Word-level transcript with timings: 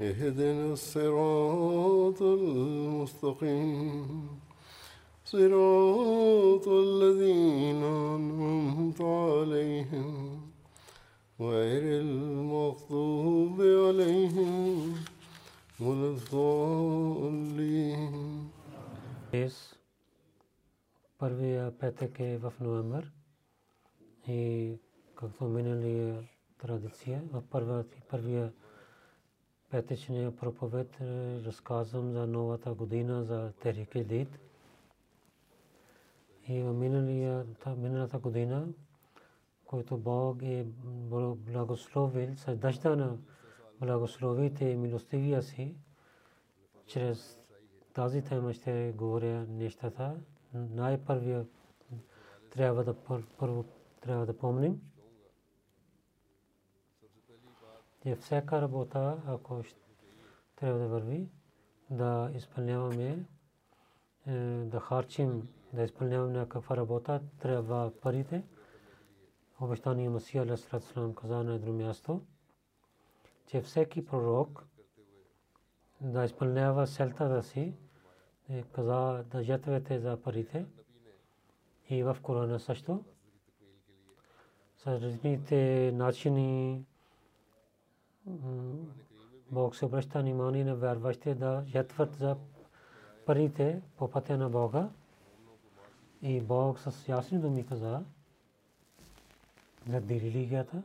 اهدنا 0.00 0.72
الصراط 0.72 2.22
المستقيم 2.22 3.82
صراط 5.24 6.68
الذين 6.68 7.82
أنعمت 8.16 9.00
عليهم 9.00 10.40
غير 11.40 11.82
المغضوب 12.00 13.60
عليهم 13.60 14.94
ولا 15.80 16.08
الضالين 16.16 18.12
Днес 19.32 19.74
първия 21.18 21.78
петък 21.78 22.20
е 22.20 22.38
в 22.38 22.52
ноемвър 22.60 23.12
и 24.28 24.72
както 25.14 25.44
миналия 25.44 26.28
традиция, 26.58 27.22
в 27.32 27.42
първия 28.08 28.52
петъчния 29.71 30.31
проповед 30.33 30.97
разказвам 31.41 32.11
за 32.11 32.27
новата 32.27 32.73
година 32.73 33.23
за 33.23 33.51
Терики 33.53 34.03
Дид. 34.03 34.39
И 36.47 36.63
миналата 37.67 38.19
година, 38.19 38.67
който 39.65 39.97
Бог 39.97 40.41
е 40.41 40.65
благословил 41.35 42.35
с 42.35 42.55
дъжда 42.55 42.95
на 42.95 43.17
благословите 43.79 44.65
и 44.65 44.75
милостивия 44.75 45.43
си, 45.43 45.75
чрез 46.85 47.39
тази 47.93 48.21
тема 48.21 48.53
ще 48.53 48.93
говоря 48.93 49.45
нещата. 49.45 50.15
Най-първия 50.53 51.45
трябва 52.51 52.83
да 52.83 52.95
първо 53.37 53.65
трябва 54.01 54.25
да 54.25 54.37
помним, 54.37 54.81
че 58.07 58.15
всяка 58.15 58.61
работа, 58.61 59.21
ако 59.27 59.63
трябва 60.55 60.79
да 60.79 60.87
върви, 60.87 61.29
да 61.89 62.31
изпълняваме, 62.35 63.25
да 64.63 64.79
харчим, 64.79 65.47
да 65.73 65.83
изпълняваме 65.83 66.33
някаква 66.33 66.77
работа, 66.77 67.21
трябва 67.39 67.91
парите. 68.01 68.43
Обещание 69.59 70.09
Масия 70.09 70.43
Алейхиссалам 70.43 71.15
каза 71.15 71.43
на 71.43 71.53
едно 71.53 71.73
място, 71.73 72.21
че 73.47 73.61
всеки 73.61 74.05
пророк 74.05 74.65
да 76.01 76.25
изпълнява 76.25 76.87
селта 76.87 77.43
си, 77.43 77.73
каза 78.71 79.23
да 79.23 79.43
жертвате 79.43 79.99
за 79.99 80.17
парите 80.17 80.65
и 81.89 82.03
в 82.03 82.17
Корана 82.21 82.59
също. 82.59 83.03
С 84.75 84.87
различните 84.87 85.55
начини 85.91 86.85
Бог 89.51 89.75
се 89.75 89.85
обръща 89.85 90.19
внимание 90.21 90.63
на 90.63 90.75
вярващите 90.75 91.35
да 91.35 91.63
жертват 91.67 92.15
за 92.15 92.37
парите 93.25 93.81
по 93.97 94.11
пътя 94.11 94.37
на 94.37 94.49
Бога. 94.49 94.89
И 96.21 96.41
Бог 96.41 96.79
с 96.79 97.07
ясни 97.07 97.39
думи 97.39 97.65
каза 97.65 98.03
за 99.87 100.01
религията. 100.01 100.83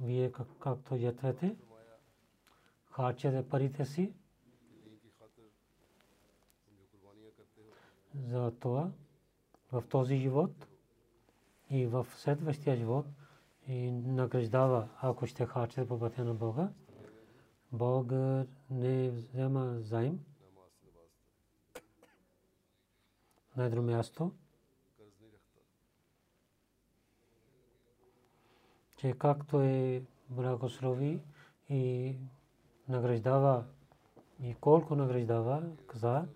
Вие 0.00 0.32
както 0.60 0.96
жертвате, 0.96 1.56
харчете 2.90 3.48
парите 3.48 3.84
си 3.84 4.12
за 8.16 8.52
това 8.60 8.90
в 9.72 9.84
този 9.90 10.16
живот 10.16 10.66
и 11.70 11.86
в 11.86 12.06
следващия 12.16 12.76
живот– 12.76 13.06
и 13.68 13.90
награждава, 13.90 14.88
ако 15.00 15.26
ще 15.26 15.46
харчите 15.46 15.88
по 15.88 16.00
пътя 16.00 16.24
на 16.24 16.34
Бога. 16.34 16.68
Бог 17.72 18.12
не 18.70 19.10
взема 19.10 19.76
заем 19.80 20.20
на 23.56 23.64
едно 23.64 23.82
място, 23.82 24.32
че 28.96 29.12
както 29.12 29.60
е 29.60 30.02
благослови 30.30 31.22
и 31.68 32.16
награждава 32.88 33.64
и 34.42 34.54
колко 34.54 34.96
награждава, 34.96 35.62
каза, 35.86 36.26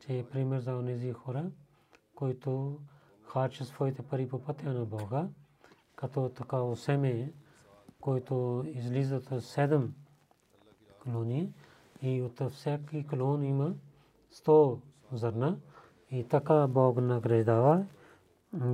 че 0.00 0.18
е 0.18 0.26
пример 0.26 0.60
за 0.60 0.72
онези 0.72 1.12
хора, 1.12 1.50
които 2.14 2.80
харчат 3.22 3.66
своите 3.68 4.02
пари 4.02 4.28
по 4.28 4.42
пътя 4.42 4.72
на 4.72 4.84
Бога, 4.84 5.28
като 5.96 6.28
такава 6.28 6.76
семе, 6.76 7.32
който 8.00 8.64
излизат 8.66 9.30
от 9.30 9.44
седем 9.44 9.94
колони 11.02 11.52
и 12.02 12.22
от 12.22 12.50
всеки 12.50 13.06
колон 13.06 13.44
има 13.44 13.74
100 14.32 14.80
зърна 15.12 15.58
и 16.10 16.24
така 16.24 16.66
Бог 16.66 17.00
награждава 17.00 17.86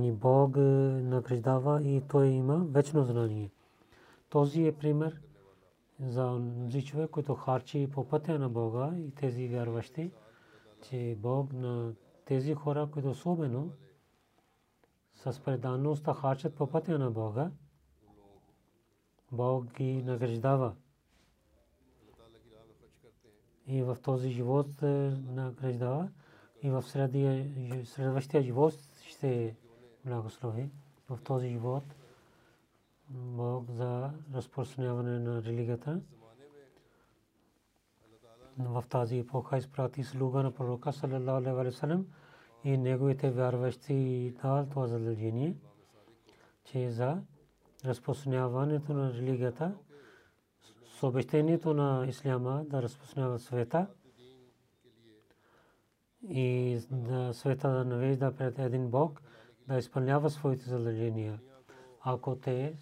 и 0.01 0.11
Бог 0.11 0.55
награждава 0.55 1.83
и 1.83 2.01
той 2.09 2.27
има 2.27 2.57
вечно 2.57 3.03
знание. 3.03 3.51
Този 4.29 4.67
е 4.67 4.77
пример 4.77 5.21
за 5.99 6.41
този 6.65 6.85
човек, 6.85 7.09
който 7.09 7.35
харчи 7.35 7.89
по 7.91 8.07
пътя 8.07 8.39
на 8.39 8.49
Бога 8.49 8.93
и 8.97 9.11
тези 9.11 9.47
вярващи, 9.47 10.11
че 10.81 11.17
Бог 11.19 11.53
на 11.53 11.93
тези 12.25 12.53
хора, 12.53 12.89
които 12.91 13.09
особено 13.09 13.71
с 15.15 15.39
предаността 15.39 16.13
харчат 16.13 16.55
по 16.55 16.67
пътя 16.67 16.99
на 16.99 17.11
Бога, 17.11 17.51
Бог 19.31 19.65
ги 19.65 20.03
награждава. 20.03 20.75
И 23.67 23.83
в 23.83 23.97
този 24.03 24.29
живот 24.29 24.81
награждава 24.81 26.09
и 26.65 26.69
в 26.69 26.83
следващия 27.85 28.41
живот 28.41 28.73
ще 29.07 29.55
благослови 30.05 30.69
в 31.09 31.19
този 31.23 31.49
живот 31.49 31.83
Бог 33.09 33.71
за 33.71 34.09
разпространяване 34.33 35.19
на 35.19 35.43
религията. 35.43 36.01
В 38.57 38.83
тази 38.89 39.17
епоха 39.17 39.57
изпрати 39.57 40.03
слуга 40.03 40.43
на 40.43 40.51
пророка 40.51 40.93
саллалаху 40.93 41.31
алейхи 41.31 41.55
ва 41.55 41.71
саллям 41.71 42.05
и 42.63 42.77
неговите 42.77 43.31
вярващи 43.31 44.33
дал 44.41 44.65
това 44.65 44.87
задължение, 44.87 45.55
че 46.63 46.89
за 46.89 47.17
разпространяването 47.85 48.93
на 48.93 49.13
религията 49.13 49.73
обещението 51.03 51.73
на 51.73 52.05
исляма 52.07 52.65
да 52.69 52.81
разпространява 52.81 53.39
света 53.39 53.87
и 56.29 56.79
да 56.91 57.33
света 57.33 57.69
да 57.69 57.85
навежда 57.85 58.35
пред 58.35 58.59
един 58.59 58.89
Бог, 58.89 59.21
да 59.67 59.77
изпълнява 59.77 60.29
своите 60.29 60.69
задължения. 60.69 61.39
Ако 62.01 62.35
те 62.35 62.77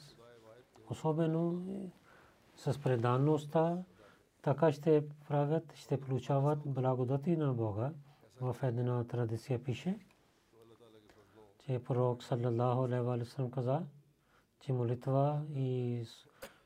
особено 0.90 1.66
с 2.56 2.80
преданността, 2.80 3.78
така 4.42 4.72
ще 4.72 5.04
правят, 5.28 5.74
ще 5.76 6.02
получават 6.02 6.60
благодати 6.66 7.38
на 7.38 7.54
Бога. 7.54 7.92
В 8.42 8.56
една 8.64 9.04
традиция 9.04 9.64
пише, 9.64 10.00
че 11.66 11.84
пророк 11.84 12.24
саллаллаху 12.24 12.84
алейхи 12.84 13.52
каза, 13.52 13.82
че 14.60 14.74
молитва 14.74 15.42
и 15.56 16.02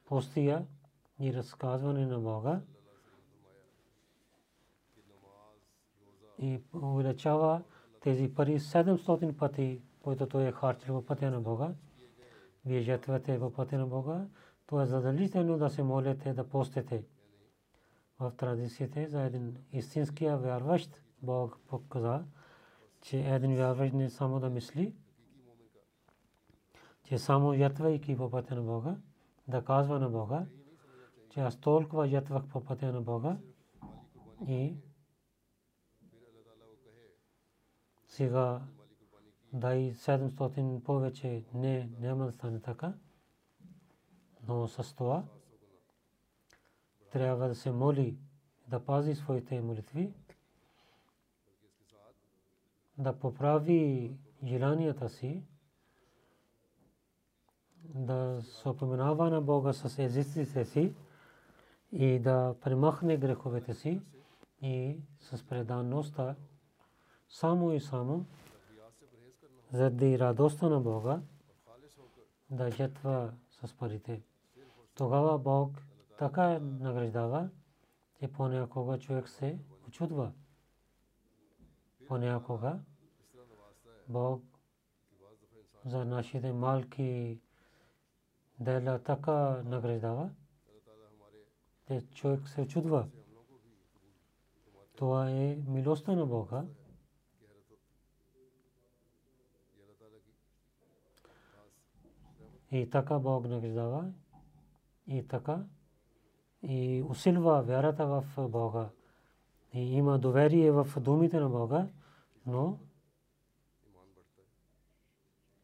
постия 0.06 0.66
и 1.20 1.34
разказване 1.34 2.06
на 2.06 2.20
Бога 2.20 2.62
и 6.40 6.62
увеличава 6.74 7.62
тези 8.02 8.34
пари 8.34 8.60
700 8.60 9.38
пъти, 9.38 9.82
които 10.02 10.28
той 10.28 10.48
е 10.48 10.52
харчил 10.52 10.94
в 10.94 11.06
пътя 11.06 11.32
на 11.32 11.42
Бога. 11.42 11.74
Вие 12.66 12.82
жетвате 12.82 13.38
в 13.38 13.54
пътя 13.54 13.78
на 13.78 13.88
Бога, 13.88 14.26
то 14.68 14.82
е 14.82 14.86
задължително 14.86 15.58
да 15.58 15.70
се 15.70 15.84
молите, 15.84 16.34
да 16.34 16.50
постите. 16.50 17.04
В 18.20 18.32
традициите 18.38 19.08
за 19.08 19.22
един 19.22 19.58
истинския 19.72 20.38
вярващ 20.38 21.02
Бог 21.22 21.60
показа, 21.68 22.24
че 23.02 23.20
един 23.20 23.56
вярващ 23.56 23.94
не 23.94 24.10
само 24.10 24.40
да 24.40 24.50
мисли, 24.50 24.94
че 27.04 27.18
само 27.18 27.54
ятвайки 27.54 28.18
по 28.18 28.30
пътя 28.30 28.56
на 28.56 28.62
Бога, 28.62 28.96
да 29.48 29.64
казва 29.64 30.00
на 30.00 30.10
Бога, 30.10 30.46
че 31.30 31.40
аз 31.40 31.56
толкова 31.56 32.08
ятвах 32.08 32.48
по 32.48 32.64
пътя 32.64 32.92
на 32.92 33.02
Бога 33.02 33.38
и 34.48 34.76
сега 38.18 38.62
дай 39.54 39.94
700 39.94 40.84
повече 40.84 41.44
не, 41.54 41.90
няма 42.00 42.26
да 42.26 42.32
стане 42.32 42.60
така. 42.60 42.94
Но 44.48 44.68
с 44.68 44.96
това 44.96 45.24
трябва 47.12 47.48
да 47.48 47.56
се 47.56 47.72
моли, 47.72 48.18
да 48.68 48.86
пази 48.86 49.16
своите 49.16 49.62
молитви, 49.62 50.14
да 52.98 53.20
поправи 53.20 54.12
желанията 54.44 55.10
си, 55.10 55.44
да 57.84 58.40
се 58.42 58.70
опоменава 58.70 59.30
на 59.30 59.42
Бога 59.42 59.74
с 59.74 60.00
езиците 60.00 60.66
си 60.66 60.94
и 61.92 62.20
да 62.20 62.56
премахне 62.62 63.18
греховете 63.18 63.74
си 63.74 64.02
и 64.62 64.98
с 65.20 65.44
преданността 65.48 66.36
само 67.30 67.74
и 67.74 67.80
само 67.80 68.26
заради 69.72 70.20
радостта 70.20 70.70
на 70.70 70.80
Бога 70.80 71.22
да 72.50 72.72
жетва 72.72 73.34
с 73.50 73.74
парите. 73.74 74.24
Тогава 74.96 75.40
Бог 75.40 75.72
така 76.18 76.60
награждава, 76.60 77.50
че 78.20 78.32
понякога 78.32 79.00
човек 79.00 79.30
се 79.30 79.60
очудва. 79.88 80.32
Понякога 82.08 82.80
Бог 84.10 84.44
за 85.86 86.06
нашите 86.06 86.52
малки 86.52 87.40
дела 88.60 89.00
така 89.00 89.64
награждава, 89.66 90.30
че 91.88 92.02
човек 92.12 92.48
се 92.48 92.62
очудва. 92.62 93.08
Това 94.96 95.30
е 95.30 95.58
милостта 95.68 96.16
на 96.16 96.26
Бога. 96.26 96.66
И 102.72 102.90
така 102.90 103.20
Бог 103.20 103.48
награждава. 103.48 104.12
И 105.08 105.28
така. 105.28 105.66
И 106.64 107.04
усилва 107.10 107.62
вярата 107.62 108.06
в 108.06 108.50
Бога. 108.50 108.90
И 109.74 109.80
има 109.80 110.20
доверие 110.20 110.72
в 110.72 110.88
думите 111.00 111.40
на 111.40 111.50
Бога, 111.50 111.88
но 112.46 112.80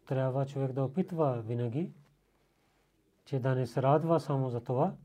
трябва 0.07 0.45
човек 0.45 0.71
да 0.71 0.83
опитва 0.83 1.41
винаги, 1.41 1.91
че 3.25 3.39
да 3.39 3.55
не 3.55 3.67
се 3.67 3.81
радва 3.81 4.19
само 4.19 4.49
за 4.49 4.61
това, 4.61 4.95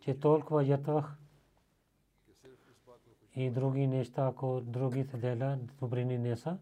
че 0.00 0.20
толкова 0.20 0.64
ятвах 0.64 1.16
и 3.36 3.50
други 3.50 3.86
неща, 3.86 4.26
ако 4.26 4.60
другите 4.60 5.16
дела 5.16 5.58
добрини 5.80 6.18
не 6.18 6.36
са, 6.36 6.58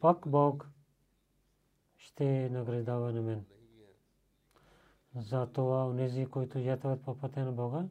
пак 0.00 0.28
Бог 0.28 0.68
ще 1.98 2.50
награждава 2.50 3.12
на 3.12 3.22
мен. 3.22 3.44
Затова 5.16 5.86
онези, 5.86 6.26
които 6.26 6.58
ятват 6.58 7.02
по 7.02 7.18
пътя 7.18 7.44
на 7.44 7.52
Бога, 7.52 7.84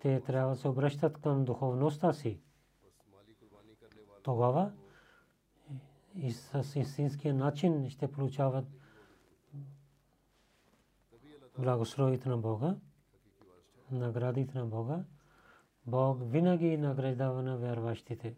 те 0.00 0.20
трябва 0.20 0.50
да 0.50 0.56
се 0.56 0.68
обръщат 0.68 1.18
към 1.18 1.44
духовността 1.44 2.12
си. 2.12 2.40
Тогава 4.22 4.72
и 6.16 6.32
с 6.32 6.76
истинския 6.76 7.34
начин 7.34 7.90
ще 7.90 8.12
получават 8.12 8.64
благословите 11.58 12.28
на 12.28 12.38
Бога, 12.38 12.76
наградите 13.90 14.58
на 14.58 14.66
Бога. 14.66 15.04
Бог 15.86 16.18
винаги 16.22 16.76
награждава 16.76 17.42
на 17.42 17.56
вярващите. 17.56 18.36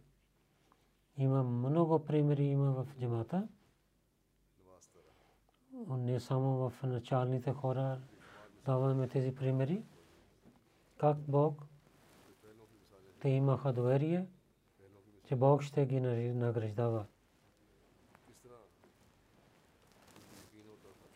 Има 1.17 1.43
много 1.43 2.05
примери 2.05 2.45
има 2.45 2.73
в 2.73 2.87
джамата. 3.01 3.49
Не 5.77 6.21
само 6.21 6.71
в 6.71 6.83
началните 6.83 7.53
хора 7.53 8.01
даваме 8.65 9.09
тези 9.09 9.35
примери. 9.35 9.83
Как 10.99 11.19
Бог 11.19 11.63
те 13.21 13.29
имаха 13.29 13.73
доверие, 13.73 14.27
че 15.25 15.37
Бог 15.37 15.63
ще 15.63 15.87
ги 15.87 16.01
награждава. 16.01 17.05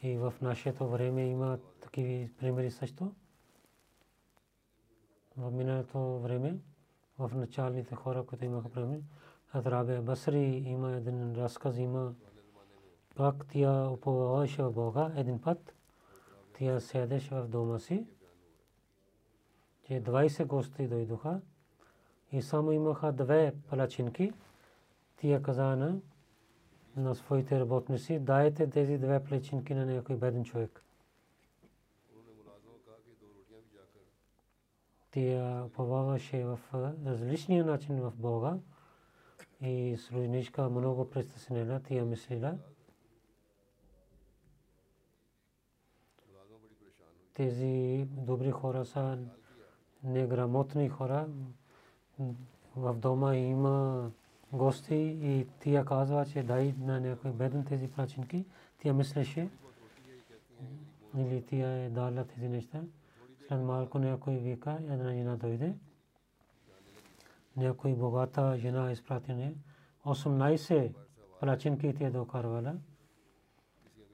И 0.02 0.16
в 0.16 0.34
нашето 0.42 0.88
време 0.88 1.26
има 1.26 1.58
такива 1.80 2.28
примери 2.38 2.70
също. 2.70 3.12
В 5.36 5.50
миналото 5.50 6.18
време, 6.18 6.58
в 7.18 7.30
началните 7.34 7.94
хора, 7.94 8.26
които 8.26 8.44
имаха 8.44 8.68
примери, 8.68 9.02
Адрабе 9.52 10.00
Басри 10.00 10.62
има 10.66 10.92
един 10.92 11.34
разказ, 11.34 11.78
има 11.78 12.14
как 13.20 13.46
тя 13.46 13.88
уповаваше 13.90 14.62
в 14.62 14.72
Бога 14.72 15.12
един 15.16 15.40
път. 15.40 15.74
Тя 16.58 16.80
седеше 16.80 17.34
в 17.34 17.48
дома 17.48 17.78
си, 17.78 18.06
че 19.86 20.02
20 20.02 20.46
гости 20.46 20.88
дойдоха 20.88 21.40
и 22.32 22.42
само 22.42 22.72
имаха 22.72 23.12
две 23.12 23.54
палачинки. 23.70 24.32
Тя 25.16 25.42
каза 25.42 25.76
на 25.76 26.00
на 26.96 27.14
своите 27.14 27.60
работници, 27.60 28.18
дайте 28.18 28.70
тези 28.70 28.98
две 28.98 29.24
плечинки 29.24 29.74
на 29.74 29.86
някой 29.86 30.16
беден 30.16 30.44
човек. 30.44 30.84
Тя 35.10 35.64
поваваше 35.74 36.44
в 36.44 36.60
различния 37.06 37.64
начин 37.64 38.00
в 38.00 38.12
Бога 38.16 38.58
и 39.60 39.96
служничка 39.96 40.68
много 40.68 41.10
престъснена, 41.10 41.82
тя 41.82 42.04
мислила. 42.04 42.58
Тези 47.40 48.06
добри 48.10 48.50
хора 48.50 48.84
са 48.84 49.18
неграмотни 50.04 50.88
хора. 50.88 51.28
В 52.76 52.94
дома 52.94 53.36
има 53.36 54.10
гости 54.52 54.94
и 55.22 55.46
тя 55.60 55.84
казва, 55.84 56.26
че 56.26 56.42
дай 56.42 56.74
на 56.78 57.00
някой 57.00 57.30
беден 57.30 57.64
тези 57.64 57.88
прачинки. 57.88 58.44
Тя 58.82 58.92
мислеше, 58.92 59.50
или 61.16 61.42
тя 61.42 61.84
е 61.84 61.90
дала 61.90 62.24
тези 62.24 62.48
неща. 62.48 62.80
След 63.48 63.60
малко 63.60 63.98
някой 63.98 64.36
вика, 64.36 64.78
една 64.90 65.12
жена 65.12 65.36
дойде. 65.36 65.74
Някой 67.56 67.94
богата 67.94 68.58
жена 68.58 68.92
изпратена. 68.92 69.52
18 70.06 70.92
прачинки 71.40 71.94
тя 71.98 72.10
докарвала. 72.10 72.74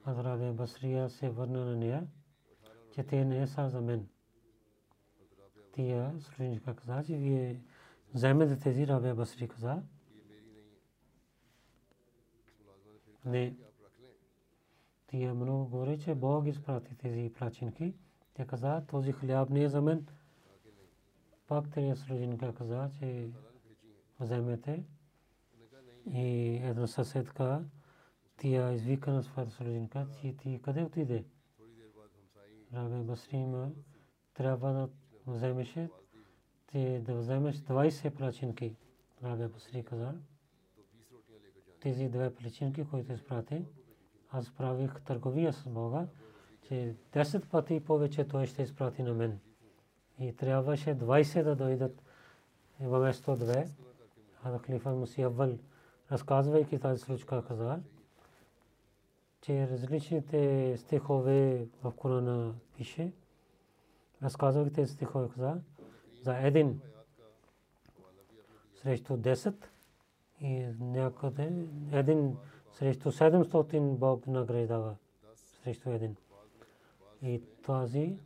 Азрабе 0.05 0.51
Басрия 0.51 1.09
се 1.09 1.29
върна 1.29 1.65
на 1.65 1.75
нея, 1.75 2.07
че 2.97 3.03
те 3.03 3.25
не 3.25 3.47
са 3.47 3.69
за 3.69 3.81
мен. 3.81 4.07
Тя 5.71 6.13
служничка 6.19 6.75
каза, 6.75 7.03
че 7.03 7.17
вие 7.17 7.61
вземете 8.13 8.59
тези 8.59 8.87
Рабе 8.87 9.13
Басри 9.13 9.47
каза. 9.47 9.83
не 13.25 13.55
тия 15.07 15.33
много 15.33 15.65
говори, 15.65 15.99
че 15.99 16.15
Бог 16.15 16.47
изпрати 16.47 16.95
тези 16.95 17.33
плачинки. 17.37 17.93
Тя 18.33 18.45
каза, 18.45 18.85
този 18.87 19.11
хляб 19.11 19.49
не 19.49 19.63
е 19.63 19.69
за 19.69 19.81
мен. 19.81 20.07
Пак 21.47 21.73
тия 21.73 21.95
служенка 21.95 22.55
каза, 22.55 22.89
че 22.99 23.29
вземете. 24.19 24.83
И 26.11 26.55
една 26.55 26.87
съседка, 26.87 27.65
тя 28.37 28.73
извика 28.73 29.11
на 29.11 29.23
своята 29.23 29.51
служенка, 29.51 30.07
че 30.21 30.37
ти 30.37 30.59
къде 30.63 30.83
отиде? 30.83 31.25
Рабе 32.77 33.03
Басрима 33.03 33.71
трябва 34.33 34.73
да 34.73 34.89
вземеше, 35.27 35.89
ти 36.67 36.99
да 36.99 37.15
вземеш 37.15 37.55
20 37.55 38.09
плачинки. 38.09 38.75
Рабе 39.23 39.47
Басри 39.47 39.83
каза, 39.83 40.13
тези 41.79 42.09
две 42.09 42.35
плачинки, 42.35 42.85
които 42.89 43.13
изпрати, 43.13 43.65
аз 44.31 44.51
правих 44.51 45.01
търговия 45.01 45.53
с 45.53 45.69
Бога, 45.69 46.07
че 46.61 46.95
10 47.13 47.45
пъти 47.47 47.79
повече 47.79 48.27
той 48.27 48.45
ще 48.45 48.61
изпрати 48.61 49.03
на 49.03 49.13
мен. 49.13 49.39
И 50.19 50.35
трябваше 50.35 50.89
20 50.89 51.43
да 51.43 51.55
дойдат 51.55 52.03
вместо 52.79 53.35
две. 53.35 53.67
А 54.43 54.59
Халифа 54.59 54.91
Муси 54.91 55.21
Аввал, 55.21 55.57
разказвайки 56.11 56.79
тази 56.79 57.01
случка, 57.01 57.43
каза, 57.47 57.79
че 59.41 59.67
различните 59.67 60.73
стихове 60.77 61.67
в 61.83 61.91
Корана 61.91 62.53
пише, 62.77 63.11
разказвайки 64.23 64.73
тези 64.73 64.93
стихове, 64.93 65.29
каза, 65.29 65.61
за 66.21 66.37
един 66.37 66.81
срещу 68.75 69.13
10 69.13 69.53
и 70.41 70.67
някъде 70.79 71.67
един 71.91 72.37
срещу 72.71 73.11
700 73.11 73.95
Бог 73.95 74.27
награждава 74.27 74.95
срещу 75.35 75.89
един. 75.89 76.15
И 77.21 77.41
тази 77.65 78.17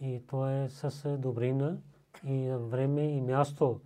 и 0.00 0.22
това 0.26 0.62
е 0.62 0.68
с 0.68 1.18
добрина 1.18 1.78
и 2.26 2.50
време 2.50 3.02
и 3.02 3.20
място 3.20 3.80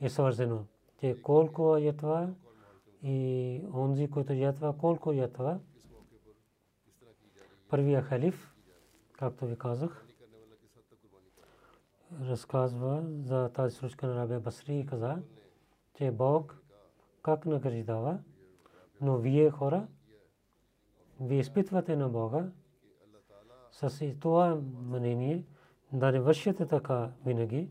е 0.00 0.08
свързано. 0.08 0.64
Те 1.00 1.22
колко 1.22 1.76
ятва 1.76 2.34
и 3.02 3.62
онзи, 3.74 4.10
който 4.10 4.32
ятва, 4.32 4.78
колко 4.78 5.12
ятва. 5.12 5.58
Първия 7.68 8.02
халиф, 8.02 8.49
както 9.20 9.46
ви 9.46 9.56
казах, 9.58 10.06
разказва 12.22 13.04
за 13.24 13.48
тази 13.48 13.76
случка 13.76 14.06
на 14.06 14.16
Рабия 14.16 14.40
Басри 14.40 14.78
и 14.78 14.86
каза, 14.86 15.18
че 15.94 16.10
Бог 16.10 16.62
как 17.22 17.46
награждава, 17.46 18.18
но 19.00 19.16
вие 19.16 19.50
хора, 19.50 19.86
вие 21.20 21.38
изпитвате 21.38 21.96
на 21.96 22.08
Бога 22.08 22.50
с 23.70 24.14
това 24.20 24.60
мнение 24.86 25.44
да 25.92 26.12
не 26.12 26.20
вършите 26.20 26.66
така 26.66 27.10
винаги, 27.26 27.70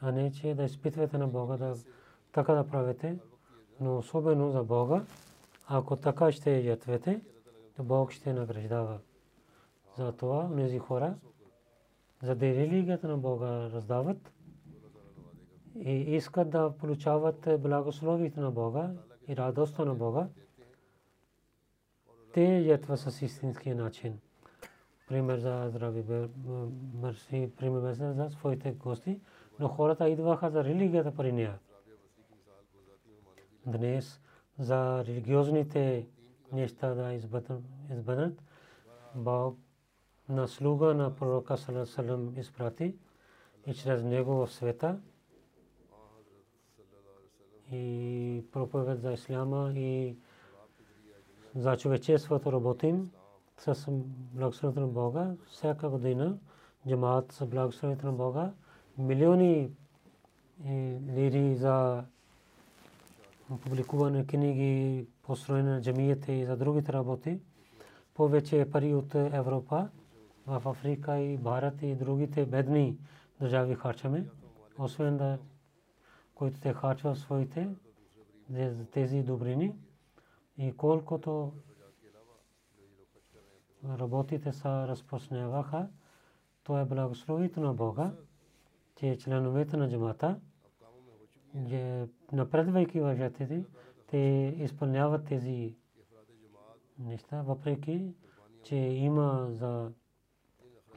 а 0.00 0.12
не 0.12 0.32
че 0.32 0.54
да 0.54 0.64
изпитвате 0.64 1.18
на 1.18 1.28
Бога 1.28 1.56
да 1.56 1.76
така 2.32 2.54
да 2.54 2.68
правите, 2.68 3.18
но 3.80 3.98
особено 3.98 4.50
за 4.50 4.62
Бога, 4.62 5.04
ако 5.66 5.96
така 5.96 6.32
ще 6.32 6.60
ятвете, 6.60 7.22
то 7.76 7.84
Бог 7.84 8.12
ще 8.12 8.32
награждава. 8.32 8.98
Затова 9.98 10.50
тези 10.56 10.78
хора, 10.78 11.14
за 12.22 12.34
да 12.34 12.46
религията 12.46 13.08
на 13.08 13.18
Бога 13.18 13.70
раздават 13.72 14.32
и 15.76 15.90
искат 15.90 16.50
да 16.50 16.72
получават 16.78 17.48
благословите 17.58 18.40
на 18.40 18.50
Бога 18.50 18.90
и 19.28 19.36
радостта 19.36 19.84
на 19.84 19.94
Бога, 19.94 20.28
те 22.34 22.58
ятва 22.58 22.96
с 22.96 23.22
истинския 23.22 23.76
начин. 23.76 24.20
Пример 25.08 25.38
за 25.38 25.66
здрави 25.68 26.04
мърси, 26.94 27.52
пример 27.56 27.92
за 27.92 28.30
своите 28.30 28.72
гости, 28.72 29.20
но 29.60 29.68
хората 29.68 30.08
идваха 30.08 30.50
за 30.50 30.64
религията 30.64 31.16
при 31.16 31.32
нея. 31.32 31.58
Днес 33.66 34.20
за 34.58 35.04
религиозните 35.04 36.06
неща 36.52 36.94
да 36.94 37.12
избъднат, 37.90 38.42
Бог 39.14 39.58
на 40.32 40.48
слуга 40.48 40.94
на 40.94 41.10
пророка 41.10 41.56
Салам 41.86 42.32
изпрати 42.36 42.94
и 43.66 43.74
чрез 43.74 44.02
него 44.02 44.32
в 44.36 44.52
света 44.52 44.98
и 47.72 48.44
проповед 48.52 49.00
за 49.00 49.12
исляма 49.12 49.72
и 49.74 50.16
за 51.54 51.76
човечеството 51.76 52.52
работим 52.52 53.10
с 53.58 53.86
благословението 54.34 54.80
на 54.80 54.86
Бога. 54.86 55.34
Всяка 55.46 55.88
година 55.88 56.38
джамаат 56.88 57.32
с 57.32 57.46
благословението 57.46 58.06
на 58.06 58.12
Бога 58.12 58.52
милиони 58.98 59.70
лири 61.08 61.54
за 61.54 62.04
публикуване 63.62 64.26
книги, 64.26 65.06
построене 65.22 65.70
на 65.70 65.80
джамиите 65.82 66.32
и 66.32 66.46
за 66.46 66.56
другите 66.56 66.92
работи. 66.92 67.38
Повече 68.14 68.70
пари 68.72 68.94
от 68.94 69.14
Европа, 69.14 69.88
в 70.46 70.62
Африка 70.68 71.18
и 71.18 71.36
Барат 71.36 71.82
и 71.82 71.94
другите 71.94 72.46
бедни 72.46 72.98
държави 73.40 73.74
харчаме. 73.74 74.26
Освен 74.78 75.16
да 75.16 75.38
които 76.34 76.60
те 76.60 76.72
харчват 76.72 77.18
своите 77.18 77.68
тези 78.90 79.22
добрини. 79.22 79.74
И 80.58 80.76
колкото 80.76 81.52
работите 83.84 84.52
са 84.52 84.88
разпространяваха, 84.88 85.88
то 86.64 86.78
е 86.78 86.84
благословите 86.84 87.60
на 87.60 87.74
Бога, 87.74 88.12
че 88.96 89.18
членовете 89.18 89.76
на 89.76 89.90
джамата, 89.90 90.40
напредвайки 92.32 93.00
в 93.00 93.16
жертвите, 93.16 93.64
те 94.06 94.18
изпълняват 94.58 95.24
тези 95.24 95.76
неща, 96.98 97.42
въпреки 97.42 98.14
че 98.62 98.76
има 98.76 99.46
за 99.50 99.92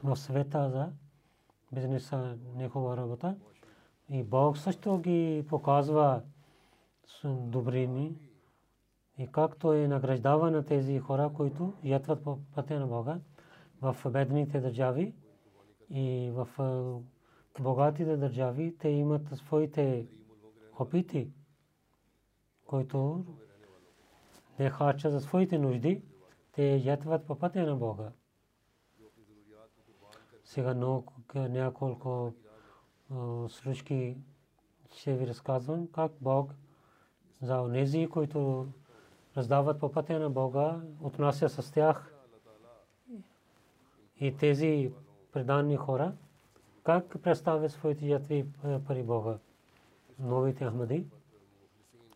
в 0.04 0.16
света 0.16 0.70
за 0.70 0.92
бизнеса 1.72 2.38
нехова 2.56 2.96
работа. 2.96 3.36
И 4.10 4.22
Бог 4.22 4.58
също 4.58 4.98
ги 4.98 5.44
показва 5.48 6.22
добрини. 7.24 8.16
И 9.18 9.26
както 9.26 9.72
е 9.72 9.88
награждава 9.88 10.50
на 10.50 10.64
тези 10.64 10.98
хора, 10.98 11.30
които 11.34 11.72
ятват 11.84 12.24
по 12.24 12.38
пътя 12.54 12.80
на 12.80 12.86
Бога 12.86 13.20
в 13.82 13.96
бедните 14.10 14.60
държави 14.60 15.14
и 15.90 16.30
в 16.32 16.48
богатите 17.60 18.16
държави, 18.16 18.76
те 18.78 18.88
имат 18.88 19.36
своите 19.36 20.06
опити, 20.78 21.30
които 22.66 23.24
не 24.58 24.70
харчат 24.70 25.12
за 25.12 25.20
своите 25.20 25.58
нужди, 25.58 26.02
те 26.52 26.76
ятват 26.76 27.26
по 27.26 27.38
пътя 27.38 27.66
на 27.66 27.76
Бога. 27.76 28.12
Сега 30.46 30.74
няколко 31.34 32.32
случки 33.48 34.16
ще 34.94 35.14
ви 35.14 35.26
разказвам 35.26 35.88
как 35.92 36.12
Бог 36.20 36.54
за 37.42 37.60
онези, 37.60 38.08
които 38.12 38.66
раздават 39.36 39.80
по 39.80 39.92
пътя 39.92 40.18
на 40.18 40.30
Бога, 40.30 40.80
отнася 41.02 41.48
с 41.48 41.72
тях 41.72 42.14
и 44.20 44.36
тези 44.36 44.92
предани 45.32 45.76
хора, 45.76 46.12
как 46.84 47.22
представят 47.22 47.72
своите 47.72 48.06
ятви 48.06 48.46
пари 48.86 49.02
Бога. 49.02 49.38
Новите 50.18 50.64
Ахмади, 50.64 51.06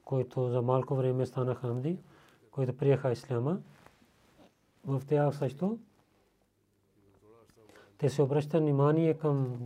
които 0.04 0.48
за 0.48 0.62
малко 0.62 0.94
време 0.94 1.26
станаха 1.26 1.68
Ахмади, 1.68 1.98
които 2.50 2.76
приеха 2.76 3.12
Исляма, 3.12 3.60
в 4.84 5.02
тях 5.06 5.36
също 5.36 5.78
те 8.00 8.10
се 8.10 8.22
обръщат 8.22 8.62
внимание 8.62 9.14
към 9.14 9.58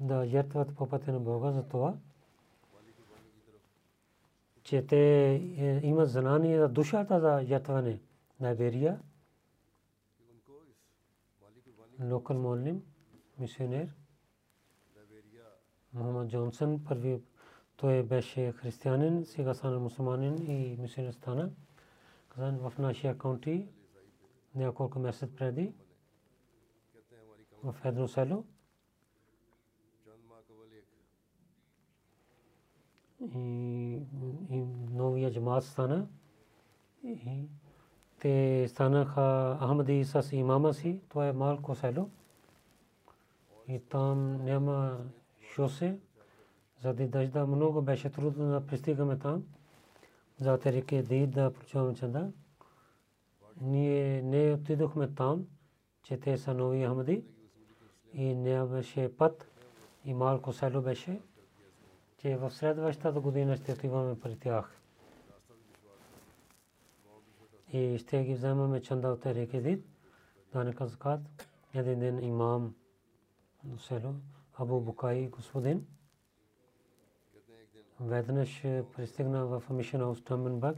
да 0.00 0.26
жертват 0.26 0.74
по 0.76 0.88
пътя 0.88 1.12
на 1.12 1.20
Бога 1.20 1.52
за 1.52 1.62
това, 1.62 1.94
че 4.62 4.86
те 4.86 5.32
е, 5.34 5.80
имат 5.82 6.10
знание 6.10 6.58
за 6.58 6.68
душата 6.68 7.20
за 7.20 7.44
жертване 7.44 8.00
на 8.40 8.54
верия. 8.54 9.00
Локал 12.00 12.38
молим, 12.38 12.82
мисионер, 13.38 13.94
Мухаммад 15.94 16.28
Джонсън, 16.28 16.84
първи 16.84 17.22
той 17.76 18.02
беше 18.02 18.52
християнин, 18.52 19.24
сега 19.24 19.54
стана 19.54 19.78
мусулманин 19.78 20.50
и 20.50 20.76
мисионер 20.80 21.12
стана. 21.12 21.50
В 22.36 22.72
нашия 22.78 23.18
каунти 23.18 23.68
няколко 24.54 24.98
месец 24.98 25.30
преди 25.36 25.72
в 27.62 27.76
едно 27.84 28.08
село 28.08 28.44
и 33.34 33.98
новия 34.90 35.32
джамаат 35.32 35.64
стана 35.64 36.08
и 37.04 37.48
те 38.22 38.66
станаха 38.68 39.58
Ахмади 39.60 40.04
с 40.04 40.28
имама 40.32 40.74
си, 40.74 41.00
това 41.08 41.28
е 41.28 41.32
малко 41.32 41.74
село. 41.74 42.10
И 43.68 43.80
там 43.80 44.44
няма 44.44 44.98
шосе. 45.54 45.98
Заради 46.82 47.06
дъжда 47.06 47.46
много 47.46 47.82
беше 47.82 48.10
трудно 48.10 48.50
да 48.50 48.66
пристигаме 48.66 49.18
там. 49.18 49.44
За 50.40 50.58
терике 50.58 51.02
Дид 51.02 51.30
да 51.30 51.52
получаваме 51.52 51.94
чанда. 51.94 52.32
Ние 53.60 54.22
не 54.22 54.52
отидохме 54.52 55.14
там, 55.14 55.46
че 56.02 56.20
те 56.20 56.38
са 56.38 56.54
нови 56.54 56.86
Ахмади. 56.86 57.24
И 58.14 58.34
не 58.34 58.64
беше 58.64 59.16
път. 59.16 59.46
И 60.04 60.14
малко 60.14 60.52
село 60.52 60.82
беше. 60.82 61.20
Че 62.18 62.36
в 62.36 62.50
следващата 62.50 63.20
година 63.20 63.56
ще 63.56 63.72
отиваме 63.72 64.20
при 64.20 64.38
тях 64.38 64.82
и 67.72 67.98
ще 67.98 68.24
ги 68.24 68.34
вземаме 68.34 68.82
чанда 68.82 69.08
от 69.08 69.26
рекедит. 69.26 69.84
Данъка 70.52 70.86
закат. 70.86 71.20
Един 71.74 71.98
ден 71.98 72.24
имам 72.24 72.74
село 73.78 74.14
Абу 74.58 74.80
Букай 74.80 75.28
господин. 75.28 75.86
Веднъж 78.00 78.62
пристигна 78.96 79.46
в 79.46 79.62
Мишен 79.70 80.00
Хаус 80.00 80.24
Тъмбенбърг 80.24 80.76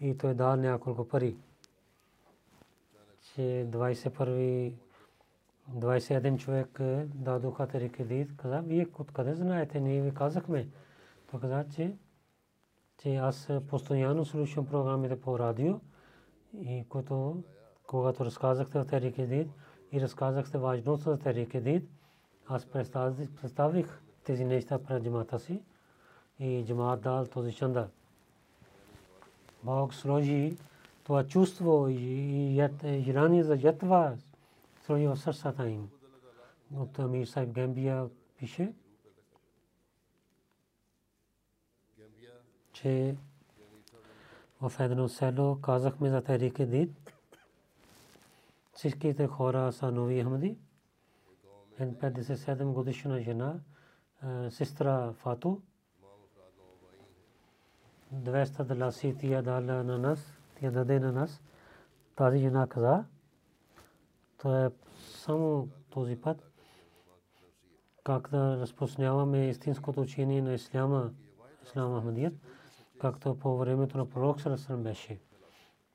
и 0.00 0.18
той 0.18 0.34
дал 0.34 0.56
няколко 0.56 1.08
пари. 1.08 1.36
Че 3.34 3.66
21 3.70 4.72
21 5.72 6.38
човек 6.38 6.78
дадоха 7.14 7.66
тези 7.66 7.88
кредит. 7.88 8.36
Каза, 8.36 8.62
вие 8.66 8.86
откъде 8.98 9.34
знаете? 9.34 9.80
Ние 9.80 10.02
ви 10.02 10.14
казахме. 10.14 10.68
Той 11.30 11.40
каза, 11.40 11.64
че, 11.74 11.96
че 12.98 13.16
аз 13.16 13.48
постоянно 13.68 14.24
слушам 14.24 14.66
програмите 14.66 15.20
по 15.20 15.38
радио 15.38 15.80
и 16.60 16.84
който 16.88 17.42
когато 17.86 18.24
разказахте 18.24 18.78
за 18.78 18.86
Тарик 18.86 19.16
Дид 19.16 19.48
и 19.92 20.00
разказахте 20.00 20.58
важността 20.58 21.10
за 21.10 21.18
Тарик 21.18 21.56
Дид, 21.60 21.90
аз 22.48 22.66
представих 22.66 24.00
тези 24.24 24.44
неща 24.44 24.78
пред 24.78 25.04
джамата 25.04 25.38
си 25.38 25.62
и 26.38 26.64
джамат 26.66 27.00
дал 27.00 27.26
този 27.26 27.52
чанда. 27.52 27.88
Бог 29.62 29.94
сложи 29.94 30.56
това 31.04 31.26
чувство 31.26 31.86
и 31.88 32.68
желание 32.84 33.44
за 33.44 33.58
ятва 33.62 34.16
сложи 34.86 35.06
в 35.06 35.16
сърцата 35.16 35.68
им. 35.68 35.90
От 36.76 36.98
Амир 36.98 37.26
Сайб 37.26 37.50
Гамбия 37.50 38.08
пише, 38.36 38.72
че 42.72 43.16
в 44.60 44.72
едно 44.80 45.08
село 45.08 45.60
казахме 45.60 46.10
за 46.10 46.22
Тарик 46.22 46.62
Дид. 46.62 47.12
Всичките 48.72 49.26
хора 49.26 49.72
са 49.72 49.92
нови 49.92 50.22
Ахмади. 50.22 50.58
57 51.80 52.64
годишна 52.64 53.20
жена, 53.20 53.60
сестра 54.50 55.12
Фату. 55.12 55.62
200 58.14 58.64
даласи 58.64 59.16
тия 59.20 59.42
дала 59.42 59.60
на 59.60 59.98
нас, 59.98 60.38
тия 60.58 60.72
даде 60.72 61.00
на 61.00 61.12
нас. 61.12 61.40
Тази 62.16 62.38
жена 62.38 62.66
каза, 62.66 63.04
то 64.44 64.66
е 64.66 64.70
само 64.98 65.68
този 65.90 66.16
път, 66.16 66.50
как 68.04 68.30
да 68.30 68.56
разпространяваме 68.56 69.48
истинското 69.48 70.00
учение 70.00 70.42
на 70.42 70.54
Исляма, 70.54 71.10
Ислам 71.62 72.00
Ахмадият 72.00 72.34
както 73.00 73.38
по 73.38 73.56
времето 73.56 73.98
на 73.98 74.08
пророк 74.08 74.40
Сарасан 74.40 74.82
беше. 74.82 75.20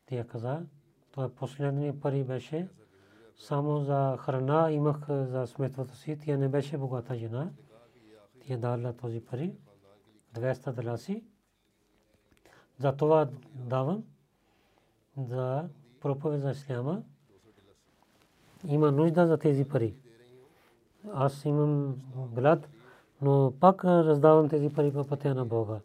Тя 0.06 0.28
каза, 0.28 0.62
това 1.12 1.26
е 1.26 1.30
последния 1.30 2.00
пари 2.00 2.24
беше. 2.24 2.68
Само 3.38 3.80
за 3.80 4.18
храна 4.20 4.72
имах 4.72 5.06
за 5.10 5.48
сметвата 5.48 5.96
си. 5.96 6.18
Тя 6.26 6.38
не 6.38 6.50
беше 6.50 6.78
богата 6.78 7.16
жена. 7.16 7.52
Тя 8.48 8.58
дала 8.58 8.94
този 8.94 9.26
пари. 9.26 9.56
200 10.34 10.72
даласи. 10.72 11.24
За 12.78 12.96
това 12.98 13.30
давам 13.56 14.04
за 15.18 15.70
проповед 16.00 16.42
за 16.42 16.52
исляма. 16.52 17.04
Има 18.68 18.92
нужда 18.92 19.28
за 19.28 19.38
тези 19.38 19.66
пари. 19.66 19.94
Аз 21.14 21.46
имам 21.46 21.96
глад, 22.16 22.70
но 23.22 23.54
пак 23.60 23.86
раздавам 23.86 24.50
тези 24.50 24.70
пари 24.70 24.94
по 24.94 25.08
пътя 25.08 25.36
на 25.36 25.46
Бога 25.46 25.80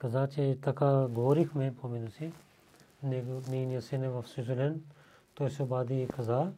каза, 0.00 0.28
че 0.28 0.58
така 0.62 1.06
говорихме 1.10 1.74
помежду 1.80 2.10
си. 2.10 2.32
Нейният 3.48 3.84
син 3.84 4.04
е 4.04 4.08
в 4.08 4.28
Свизерленд. 4.28 4.82
Той 5.34 5.50
се 5.50 5.62
обади 5.62 6.02
и 6.02 6.08
каза, 6.08 6.52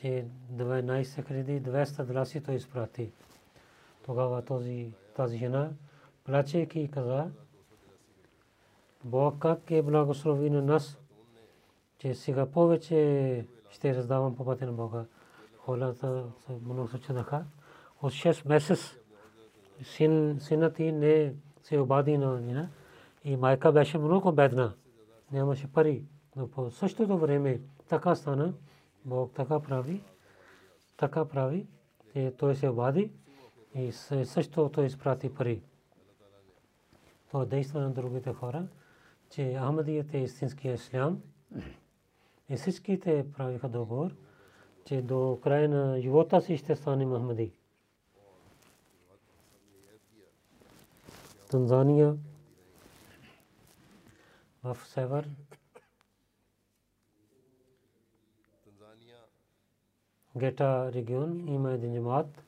че 0.00 0.24
12 0.52 1.26
хиляди 1.26 1.62
200 1.62 2.04
драси 2.04 2.40
той 2.40 2.54
изпрати. 2.54 3.10
Тогава 4.04 4.42
този, 4.42 4.92
тази 5.16 5.38
жена, 5.38 5.70
плачейки, 6.24 6.90
каза, 6.90 7.30
Бог 9.04 9.38
как 9.38 9.70
е 9.70 9.82
благослови 9.82 10.50
на 10.50 10.62
нас, 10.62 10.98
че 11.98 12.14
сега 12.14 12.46
повече 12.46 13.46
ще 13.70 13.94
раздавам 13.94 14.36
по 14.36 14.44
пътя 14.44 14.66
на 14.66 14.72
Бога. 14.72 15.04
Хората 15.58 16.24
много 16.64 16.88
се 16.88 17.00
чудаха. 17.00 17.44
От 18.02 18.12
6 18.12 18.48
месец 18.48 18.96
син, 19.82 20.36
синът 20.40 20.74
ти 20.74 20.92
не 20.92 21.34
се 21.62 21.78
обади 21.78 22.18
на 22.18 22.40
нея 22.40 22.70
и 23.24 23.36
майка 23.36 23.72
беше 23.72 23.98
много 23.98 24.32
бедна. 24.32 24.74
Нямаше 25.32 25.72
пари. 25.72 26.04
Но 26.36 26.50
по 26.50 26.70
същото 26.70 27.18
време 27.18 27.60
така 27.88 28.14
стана. 28.14 28.54
Бог 29.04 29.32
така 29.34 29.60
прави. 29.60 30.02
Така 30.96 31.24
прави. 31.24 31.66
И 32.14 32.32
той 32.38 32.56
се 32.56 32.68
обади 32.68 33.12
и 33.74 33.92
също 34.24 34.68
той 34.68 34.86
изпрати 34.86 35.34
пари. 35.34 35.62
Това 37.28 37.44
действа 37.44 37.80
на 37.80 37.90
другите 37.90 38.32
хора, 38.32 38.66
че 39.30 39.54
Ахмадият 39.58 40.14
е 40.14 40.18
истинския 40.18 40.74
ислям. 40.74 41.22
И 42.48 42.56
всичките 42.56 43.32
правиха 43.32 43.68
договор, 43.68 44.14
че 44.84 45.02
до 45.02 45.38
края 45.42 45.68
на 45.68 46.00
живота 46.00 46.40
си 46.40 46.56
ще 46.56 46.76
стане 46.76 47.06
Махмади. 47.06 47.52
Танзания 51.50 52.16
в 54.64 54.76
север. 54.86 55.30
Гета 60.36 60.92
регион 60.92 61.48
има 61.48 61.72
един 61.72 61.94
джамаат. 61.94 62.44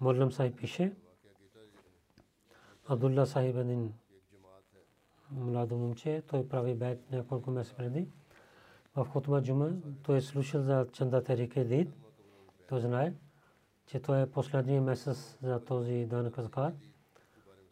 Моллам 0.00 0.32
Сахиб 0.32 0.56
пише. 0.56 0.92
Абдулла 2.88 3.26
Сахиб 3.26 3.56
един 3.56 3.92
младо 5.34 5.76
момче. 5.76 6.22
Той 6.26 6.48
прави 6.48 6.74
бед 6.74 7.10
няколко 7.12 7.50
месеца 7.50 7.76
преди. 7.76 8.08
В 8.96 9.04
Хотма 9.04 9.42
Джума 9.42 9.70
той 10.02 10.16
е 10.16 10.20
слушал 10.20 10.62
за 10.62 10.86
Чанда 10.92 11.24
Тарике 11.24 11.64
Дид. 11.64 11.88
Той 12.68 12.80
знае 12.80 13.12
че 13.86 14.00
това 14.00 14.20
е 14.20 14.30
последния 14.30 14.82
месец 14.82 15.38
за 15.42 15.64
този 15.64 16.06
данък 16.10 16.40
закат. 16.40 16.74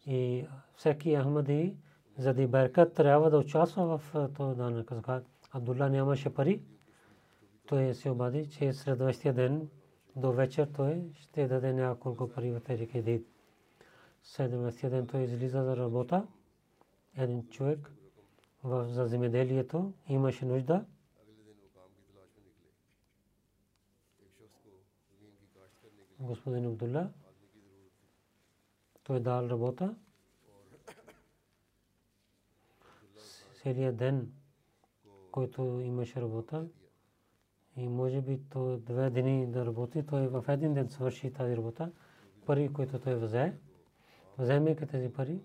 И 0.05 0.47
всеки 0.75 1.15
Ахмади 1.15 1.75
заради 2.17 2.47
беркат 2.47 2.93
трябва 2.93 3.29
да 3.29 3.37
участва 3.37 3.97
в 3.97 4.29
този 4.37 4.57
данък 4.57 4.93
закат. 4.93 5.25
Абдулла 5.51 5.89
нямаше 5.89 6.33
пари. 6.33 6.61
Той 7.67 7.93
се 7.93 8.09
обади, 8.09 8.49
че 8.49 8.73
следващия 8.73 9.33
ден 9.33 9.69
до 10.15 10.31
вечер 10.31 10.67
той 10.75 11.03
ще 11.15 11.47
даде 11.47 11.73
няколко 11.73 12.29
пари 12.29 12.51
в 12.51 12.59
тези 12.59 12.87
кредит. 12.87 13.27
Следващия 14.23 14.89
ден 14.89 15.07
той 15.07 15.21
излиза 15.21 15.63
за 15.63 15.77
работа. 15.77 16.27
Един 17.17 17.47
човек 17.49 17.91
за 18.63 19.05
земеделието 19.07 19.93
имаше 20.09 20.45
нужда 20.45 20.85
господин 26.23 26.65
Абдулла. 26.65 27.09
Той 29.03 29.19
дал 29.19 29.49
работа. 29.49 29.95
Целия 33.63 33.93
ден, 33.93 34.31
който 35.31 35.61
имаше 35.61 36.21
работа. 36.21 36.67
И 37.77 37.87
може 37.87 38.21
би 38.21 38.39
то 38.49 38.77
две 38.77 39.09
дни 39.09 39.47
да 39.51 39.65
работи, 39.65 40.05
той 40.05 40.27
в 40.27 40.45
един 40.47 40.73
ден 40.73 40.89
свърши 40.89 41.33
тази 41.33 41.57
работа. 41.57 41.91
Пари, 42.45 42.73
които 42.73 42.99
той 42.99 43.15
взе, 43.15 43.53
вземайки 44.37 44.85
тези 44.85 45.13
пари, 45.13 45.39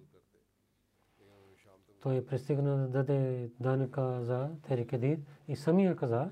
той 2.02 2.26
пристигна 2.26 2.76
да 2.76 2.88
даде 2.88 3.50
данъка 3.60 4.18
за 4.22 4.50
Терикедид 4.62 5.20
и 5.48 5.56
самия 5.56 5.96
каза, 5.96 6.30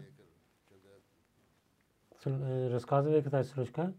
разказвайки 2.27 3.31
тази 3.31 3.49
случка, 3.49 3.93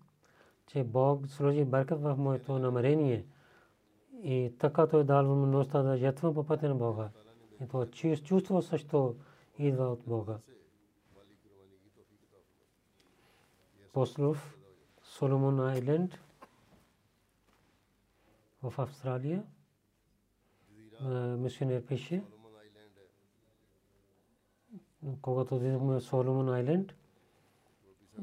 че 0.68 0.84
Бог 0.84 1.28
сложи 1.28 1.66
баркат 1.66 2.02
в 2.02 2.16
моето 2.18 2.60
намерение 2.60 3.26
и 4.24 4.54
така 4.60 4.88
той 4.88 5.04
дал 5.04 5.28
възможността 5.28 5.82
да 5.82 5.98
жертвам 5.98 6.34
по 6.34 6.44
пътя 6.44 6.70
на 6.70 6.76
Бога. 6.76 7.10
И 7.62 7.68
това 7.68 7.86
чувство 8.24 8.62
също 8.62 9.16
идва 9.60 9.88
от 9.88 10.04
Бога. 10.08 10.38
Послов 13.94 14.58
Соломон 15.04 15.60
Айленд 15.60 16.20
в 18.64 18.74
Австралия. 18.80 19.44
Мисионер 21.02 21.86
пише. 21.86 22.24
Когато 25.22 25.56
отидохме 25.56 25.94
в 25.94 26.02
Соломон 26.02 26.50
Айленд 26.50 26.96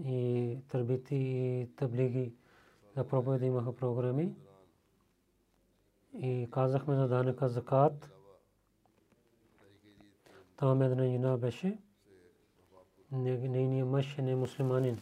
и 0.05 0.59
търбити 0.69 1.17
и 1.17 1.69
таблиги 1.77 2.33
за 2.97 3.09
проповеди 3.09 3.47
имаха 3.47 3.77
програми 3.77 4.35
и 6.15 6.49
казахме 6.51 6.97
за 6.97 7.09
данъка 7.09 7.49
закат. 7.49 8.11
Там 10.57 10.83
една 10.83 11.05
жена 11.05 11.37
беше. 11.37 11.79
Нейният 13.13 13.89
мъж 13.89 14.17
не 14.17 14.31
е 14.31 14.37
мусулманин. 14.37 14.99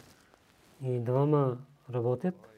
И 0.82 1.00
двама 1.00 1.58
работят. 1.90 2.51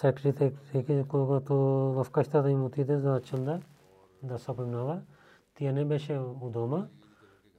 Секретарите, 0.00 1.04
когато 1.08 1.54
в 1.92 2.06
къщата 2.12 2.50
им 2.50 2.64
отиде 2.64 2.98
за 2.98 3.22
чанда 3.22 3.60
да 4.22 4.38
се 4.38 4.56
преминава, 4.56 5.02
тя 5.54 5.72
не 5.72 5.84
беше 5.84 6.18
у 6.18 6.50
дома. 6.50 6.88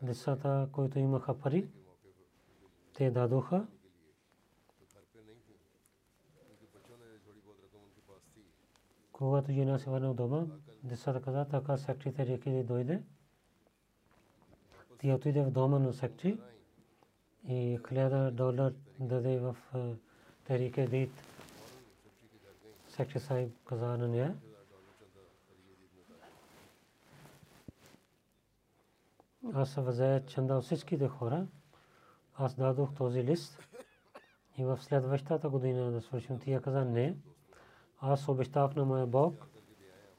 Децата, 0.02 0.70
които 0.72 1.00
имаха 1.00 1.40
пари, 1.40 1.70
те 2.94 3.12
дадоха. 3.12 3.68
Когато 9.12 9.52
жена 9.52 9.80
се 9.80 9.90
върна 9.90 10.14
дома, 10.14 10.46
децата 10.84 11.22
каза, 11.22 11.46
така 11.46 11.78
секретар 11.78 12.28
реки 12.28 12.64
дойде. 12.64 13.04
Тя 15.00 15.16
отиде 15.16 15.44
в 15.44 15.52
дома 15.52 15.80
на 15.80 15.94
секретар 15.94 16.46
и 17.48 17.80
хиляда 17.90 18.32
долар 18.32 18.74
даде 19.00 19.40
в 19.40 19.58
Терике 20.46 20.88
Дит. 20.88 21.31
Секретар 22.92 23.20
Сайб 23.20 23.52
каза 23.66 23.86
на 23.98 24.08
нея. 24.08 24.36
Аз 29.54 29.76
възея 29.76 30.26
чанда 30.26 30.56
от 30.58 30.64
всичките 30.64 31.08
хора. 31.08 31.48
Аз 32.36 32.56
дадох 32.56 32.94
този 32.94 33.24
лист 33.24 33.60
и 34.58 34.66
в 34.66 34.78
следващата 34.82 35.50
година 35.50 35.92
да 35.92 36.02
свършим. 36.02 36.40
Тя 36.40 36.62
каза 36.62 36.86
не. 36.86 37.16
Аз 38.00 38.28
обещах 38.28 38.76
на 38.76 38.86
моя 38.86 39.08
Бог, 39.08 39.48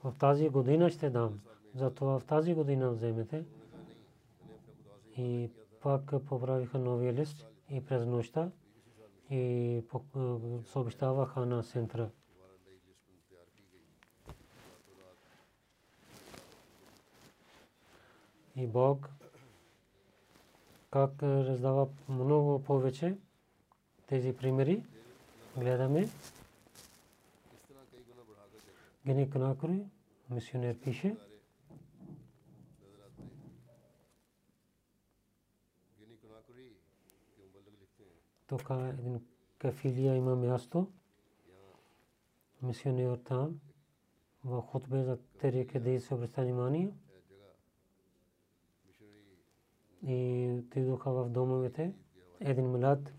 в 0.05 0.15
тази 0.19 0.49
година 0.49 0.91
ще 0.91 1.11
дам. 1.11 1.41
Затова 1.75 2.19
в 2.19 2.25
тази 2.25 2.55
година 2.55 2.91
вземете. 2.91 3.45
И 5.17 5.51
пак 5.81 6.15
поправиха 6.27 6.79
новия 6.79 7.13
лист 7.13 7.47
и 7.71 7.85
през 7.85 8.07
нощта 8.07 8.51
и 9.31 9.83
съобщаваха 10.65 11.47
на 11.47 11.63
центъра. 11.63 12.11
И 18.57 18.67
Бог 18.67 19.11
как 20.91 21.23
раздава 21.23 21.89
много 22.09 22.65
повече 22.65 23.19
тези 24.07 24.37
примери. 24.37 24.85
Гледаме. 25.57 26.09
Гени 29.07 29.31
Канакури, 29.31 29.85
мисионер 30.31 30.79
пише. 30.79 31.17
Тук 38.47 38.71
един 38.71 39.27
кафилия 39.59 40.15
има 40.15 40.37
място. 40.37 40.93
Мисионер 42.63 43.17
там. 43.17 43.61
В 44.45 44.63
хотбе 44.63 45.03
за 45.03 45.19
Терике 45.41 45.81
Дей 45.81 46.01
се 46.01 46.15
обръща 46.15 46.43
внимание. 46.43 46.93
И 50.07 50.51
отидоха 50.59 51.11
в 51.11 51.29
домовете. 51.29 51.93
Един 52.41 52.71
млад 52.71 53.13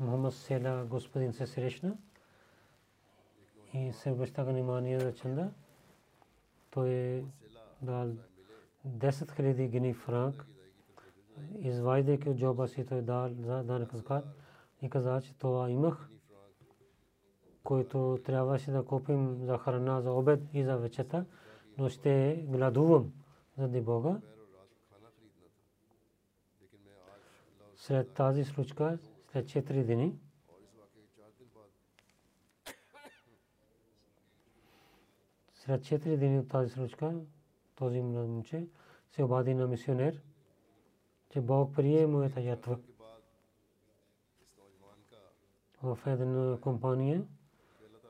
Мухаммад 0.00 0.34
Села 0.34 0.84
господин 0.84 1.32
се 1.32 1.46
срещна 1.46 1.96
и 3.74 3.92
се 3.92 4.10
обръща 4.10 4.44
внимание 4.44 5.00
за 5.00 5.14
чанда. 5.14 5.50
Той 6.70 6.90
е 6.90 7.24
дал 7.82 8.06
10 8.06 9.10
000 9.10 9.68
гини 9.68 9.94
франк. 9.94 10.46
Извайдайки 11.58 12.28
от 12.28 12.36
джоба 12.36 12.68
си 12.68 12.86
той 12.86 13.02
дал 13.02 13.30
за 13.40 13.62
данък 13.62 13.94
закат 13.94 14.24
и 14.82 14.90
каза, 14.90 15.20
че 15.20 15.34
това 15.34 15.70
имах, 15.70 16.08
който 17.64 18.18
трябваше 18.24 18.70
да 18.70 18.84
купим 18.84 19.38
за 19.44 19.58
храна, 19.58 20.00
за 20.00 20.12
обед 20.12 20.40
и 20.52 20.64
за 20.64 20.76
вечета, 20.76 21.24
но 21.78 21.88
ще 21.88 22.44
гладувам 22.48 23.12
заради 23.58 23.80
Бога. 23.80 24.20
След 27.76 28.14
тази 28.14 28.44
случка, 28.44 28.98
след 29.32 29.46
4 29.46 29.84
дни, 29.84 30.18
след 35.54 35.82
4 35.82 36.16
дни 36.16 36.38
от 36.38 36.48
тази 36.48 36.70
случка, 36.70 37.14
този 37.74 38.00
момче 38.00 38.68
се 39.10 39.22
обади 39.22 39.54
на 39.54 39.66
мисионер, 39.66 40.22
че 41.30 41.40
Бог 41.40 41.74
прие 41.74 42.06
моята 42.06 42.40
ятва. 42.40 42.78
В 45.82 45.98
една 46.06 46.58
компания 46.60 47.26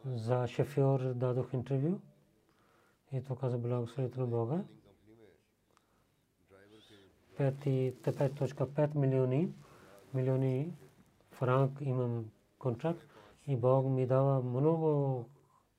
за 0.05 0.47
шофьор 0.47 1.01
дадох 1.01 1.53
интервю 1.53 2.01
и 3.13 3.23
то 3.23 3.37
каза 3.37 3.59
благословението 3.59 4.21
на 4.21 4.27
Бога. 4.27 4.65
5.5 7.39 8.95
милиони 8.95 9.49
милиони 10.15 10.73
франк 11.31 11.79
имам 11.81 12.25
контракт 12.59 13.07
и 13.47 13.57
Бог 13.57 13.87
ми 13.87 14.07
дава 14.07 14.43
много 14.43 15.25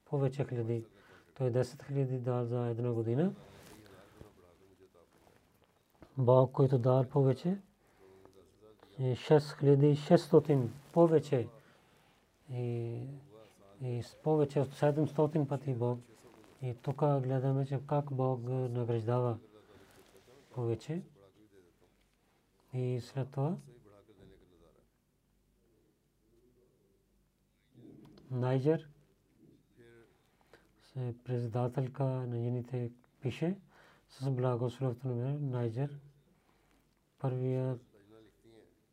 повече 0.05 0.45
хиляди. 0.49 0.85
Той 1.37 1.51
10 1.51 1.87
хиляди 1.87 2.17
дал 2.17 2.45
за 2.45 2.67
една 2.67 2.91
година. 2.91 3.33
Бог, 6.17 6.51
който 6.51 6.77
дал 6.77 7.03
повече, 7.03 7.57
6600 8.99 10.67
повече 10.93 11.47
и, 12.51 12.99
и 13.83 14.03
повече 14.23 14.59
от 14.59 14.73
700 14.73 15.47
пъти 15.47 15.73
Бог. 15.73 15.99
И 16.61 16.75
тук 16.81 16.97
гледаме, 16.97 17.65
че 17.65 17.79
как 17.87 18.05
Бог 18.11 18.39
награждава 18.43 19.37
повече. 20.55 21.01
И 22.75 23.01
след 23.01 23.31
това 23.31 23.57
Найджер 28.31 28.89
се 30.83 31.15
председателка 31.23 32.03
на 32.03 32.37
жените 32.37 32.91
пише 33.21 33.59
с 34.09 34.31
благословението 34.31 35.07
на 35.07 35.33
Найджер. 35.33 35.99
Първия 37.19 37.79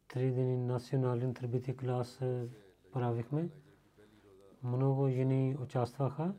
три 0.08 0.30
дни 0.30 0.56
национален 0.56 1.34
трибити 1.34 1.76
клас 1.76 2.20
правихме. 2.92 3.48
Много 4.62 5.08
жени 5.08 5.56
участваха. 5.60 6.34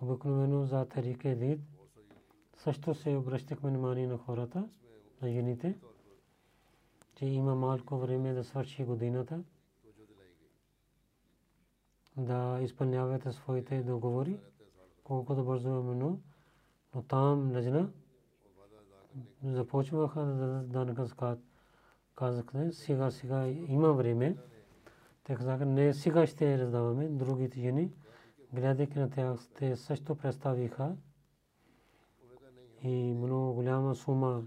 Обикновено 0.00 0.64
за 0.64 0.84
Тарике 0.84 1.34
Дид 1.34 1.60
също 2.62 2.94
се 2.94 3.16
обръщахме 3.16 3.70
внимание 3.70 4.06
на 4.06 4.18
хората, 4.18 4.68
на 5.22 5.30
жените, 5.30 5.78
че 7.14 7.26
има 7.26 7.54
малко 7.54 7.98
време 7.98 8.32
да 8.32 8.44
свърши 8.44 8.84
годината, 8.84 9.44
да 12.16 12.58
изпълнявате 12.62 13.32
своите 13.32 13.82
договори, 13.82 14.38
колкото 15.04 15.44
бързо 15.44 15.68
е 15.68 15.82
минало, 15.82 16.18
но 16.94 17.02
там 17.02 17.52
лежна, 17.52 17.90
започваха 19.44 20.24
да 20.66 21.06
скат. 21.06 21.38
Казахте, 22.14 22.72
сега, 22.72 23.10
сега 23.10 23.46
има 23.48 23.92
време. 23.92 24.36
Те 25.24 25.34
казаха, 25.34 25.66
не, 25.66 25.94
сега 25.94 26.26
ще 26.26 26.58
раздаваме. 26.58 27.08
Другите 27.08 27.60
жени, 27.60 27.92
гледайки 28.52 28.98
на 28.98 29.10
тях, 29.10 29.38
те 29.58 29.76
също 29.76 30.16
представиха 30.16 30.96
и 32.82 33.14
много 33.14 33.54
голяма 33.54 33.94
сума 33.94 34.42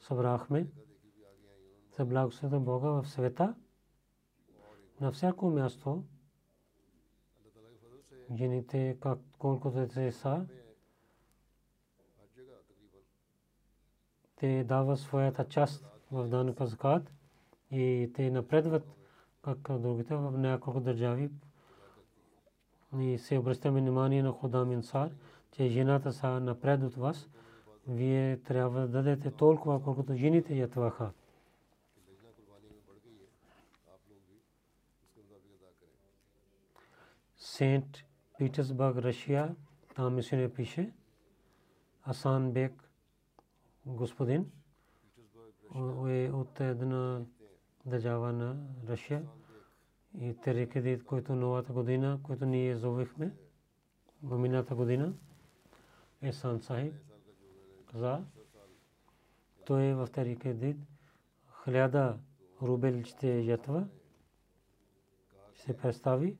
събрахме 0.00 0.66
за 1.96 2.04
благословението 2.04 2.64
Бога 2.64 2.88
в 2.90 3.08
света. 3.08 3.54
На 5.00 5.12
всяко 5.12 5.50
място 5.50 6.04
жените 8.36 8.96
как 9.00 9.18
колкото 9.38 9.88
те 9.88 10.12
са 10.12 10.46
те 14.36 14.64
дава 14.64 14.96
своята 14.96 15.48
част 15.48 15.86
в 16.12 16.28
данъка 16.28 16.66
закат 16.66 17.12
и 17.70 18.10
те 18.14 18.30
напредват 18.30 18.84
как 19.42 19.80
другите 19.80 20.14
в 20.14 20.38
няколко 20.38 20.80
държави 20.80 21.30
и 22.98 23.18
се 23.18 23.38
обръщаме 23.38 23.80
внимание 23.80 24.22
на 24.22 24.32
Ходам 24.32 24.72
Инсар, 24.72 25.10
че 25.52 25.68
жената 25.68 26.12
са 26.12 26.40
напред 26.40 26.82
от 26.82 26.94
вас. 26.94 27.28
Вие 27.88 28.36
трябва 28.36 28.80
да 28.80 28.88
дадете 28.88 29.30
толкова, 29.30 29.82
колкото 29.82 30.14
жените 30.14 30.54
ятваха. 30.54 31.12
Сент 37.36 37.86
Питерсбърг, 38.38 38.96
Русия, 38.96 39.56
там 39.94 40.14
мисионер 40.14 40.52
пише, 40.52 40.92
Асан 42.02 42.52
Бек, 42.52 42.90
господин, 43.86 44.50
е 46.08 46.30
от 46.30 46.60
една 46.60 47.22
държава 47.86 48.32
на 48.32 48.56
Русия. 48.88 49.22
И 50.20 50.34
Терекедит, 50.34 51.04
който 51.04 51.34
новата 51.34 51.72
година, 51.72 52.20
който 52.22 52.46
ние 52.46 52.76
зовихме 52.76 53.34
в 54.22 54.62
година, 54.74 55.14
е 56.22 56.32
Сан 56.32 56.60
Сахиб 56.60 56.94
каза, 57.92 58.24
той 59.66 59.84
е 59.84 59.94
в 59.94 60.08
Терекедит, 60.12 60.76
хиляда 61.64 62.18
рубел 62.62 63.02
ще 63.04 63.40
ятва, 63.40 63.88
се 65.54 65.76
представи 65.76 66.36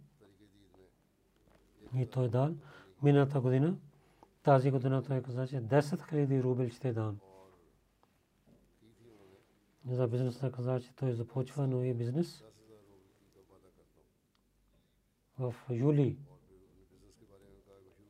и 1.96 2.06
той 2.06 2.28
дал 2.28 2.54
миналата 3.02 3.40
година. 3.40 3.76
Тази 4.42 4.70
година 4.70 5.02
той 5.02 5.22
каза, 5.22 5.46
че 5.46 5.56
10 5.56 5.80
000 5.80 6.42
рубел 6.42 6.68
ще 6.68 6.92
дам. 6.92 7.18
За 9.90 10.08
бизнеса 10.08 10.52
каза, 10.52 10.80
че 10.80 10.94
той 10.94 11.12
започва 11.12 11.66
новия 11.66 11.94
бизнес. 11.94 12.44
В 15.38 15.54
юли 15.70 16.18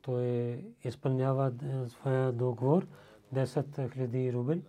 той 0.01 0.25
изпълнява 0.83 1.53
своя 1.87 2.31
договор 2.31 2.87
10 3.33 3.65
000 3.67 4.33
рубел 4.33 4.61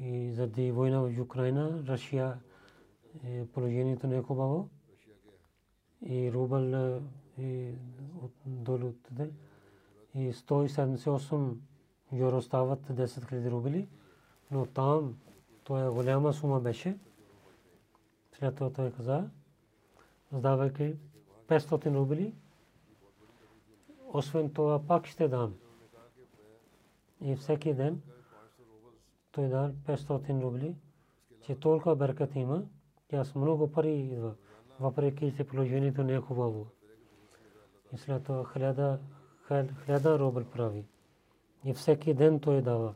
и 0.00 0.32
заради 0.32 0.72
война 0.72 1.00
в 1.00 1.20
Украина, 1.20 1.84
Русия 1.88 2.38
положението 3.52 4.06
не 4.06 4.16
е 4.16 4.22
хубаво 4.22 4.68
и 6.06 6.32
рубъл 6.32 7.00
и 7.38 7.74
долу 8.46 8.86
отиде 8.86 9.30
и 10.14 10.32
178 10.32 11.54
евро 12.12 12.42
стават 12.42 12.80
10 12.80 13.04
000 13.06 13.50
рубли, 13.50 13.88
но 14.50 14.66
там 14.66 15.18
то 15.64 15.78
е 15.78 15.90
голяма 15.90 16.32
сума 16.32 16.60
беше. 16.60 16.98
След 18.32 18.54
това 18.54 18.70
той 18.70 18.92
каза, 18.92 19.30
сдавайки 20.32 20.94
500 21.48 21.94
рубли, 21.94 22.34
освен 24.12 24.50
това 24.50 24.86
пак 24.86 25.06
ще 25.06 25.28
дам. 25.28 25.54
И 27.22 27.36
всеки 27.36 27.74
ден 27.74 28.02
той 29.32 29.48
дал 29.48 29.68
500 29.68 30.42
рубли, 30.42 30.76
че 31.42 31.54
толкова 31.54 31.96
беркат 31.96 32.36
има, 32.36 32.62
че 33.10 33.16
аз 33.16 33.34
много 33.34 33.72
пари 33.72 33.92
идва, 33.92 34.34
въпреки 34.80 35.34
че 35.36 35.44
положението 35.44 36.04
не 36.04 36.14
е 36.14 36.20
хубаво 36.20 36.66
и 37.92 37.98
след 37.98 38.24
това 38.24 38.52
хиляда, 38.52 38.98
хиляда 39.84 40.18
рубъл 40.18 40.44
прави. 40.44 40.84
И 41.64 41.74
всеки 41.74 42.14
ден 42.14 42.40
той 42.40 42.62
дава. 42.62 42.94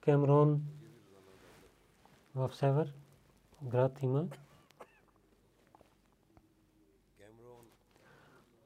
Кемрон 0.00 0.62
в 2.34 2.50
север 2.54 2.94
град 3.62 4.02
има. 4.02 4.28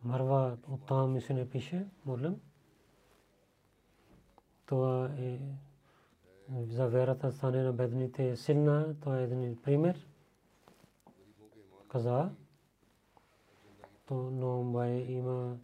Марва 0.04 0.56
оттам 0.68 1.12
ми 1.12 1.20
се 1.20 1.34
не 1.34 1.50
пише, 1.50 1.86
молим. 2.06 2.40
Това 4.66 5.10
е 5.18 5.38
за 6.50 6.88
верата 6.88 7.32
стане 7.32 7.62
на 7.62 7.72
бедните 7.72 8.36
силна. 8.36 8.94
Това 9.00 9.20
е 9.20 9.24
един 9.24 9.56
пример 9.62 10.06
каза, 11.90 12.30
то 14.06 14.14
но 14.14 14.62
май 14.62 14.90
има 14.92 15.56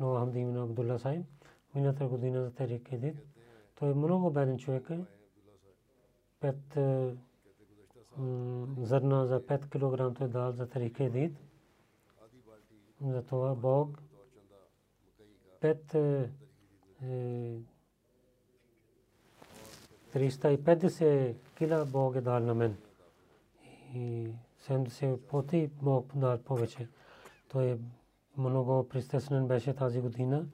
но 0.00 0.14
Хамди 0.14 0.38
именно 0.38 0.62
Абдулла 0.62 0.98
Сайм, 0.98 1.24
миналата 1.74 2.06
година 2.06 2.42
за 2.44 2.54
Тарик 2.54 2.92
Едит. 2.92 3.16
Той 3.74 3.90
е 3.90 3.94
много 3.94 4.30
беден 4.30 4.58
човек. 4.58 4.90
Пет 6.40 6.78
зърна 8.78 9.26
за 9.26 9.46
5 9.46 9.68
кг 9.68 10.18
той 10.18 10.28
дал 10.28 10.52
за 10.52 10.68
Тарик 10.68 11.00
Едит. 11.00 11.36
Затова 13.00 13.54
Бог 13.54 14.02
5 15.60 16.28
350 20.14 21.34
кила 21.58 21.84
Бог 21.84 22.16
е 22.16 22.20
дал 22.20 22.40
на 22.40 22.54
мен. 22.54 22.76
И 23.94 24.30
70 24.60 25.16
пъти 25.16 25.70
Бог 25.82 26.16
дал 26.16 26.38
повече. 26.38 26.88
Той 27.48 27.64
е 27.70 27.78
много 28.36 28.88
пристеснен 28.88 29.48
беше 29.48 29.74
тази 29.74 30.00
година. 30.00 30.46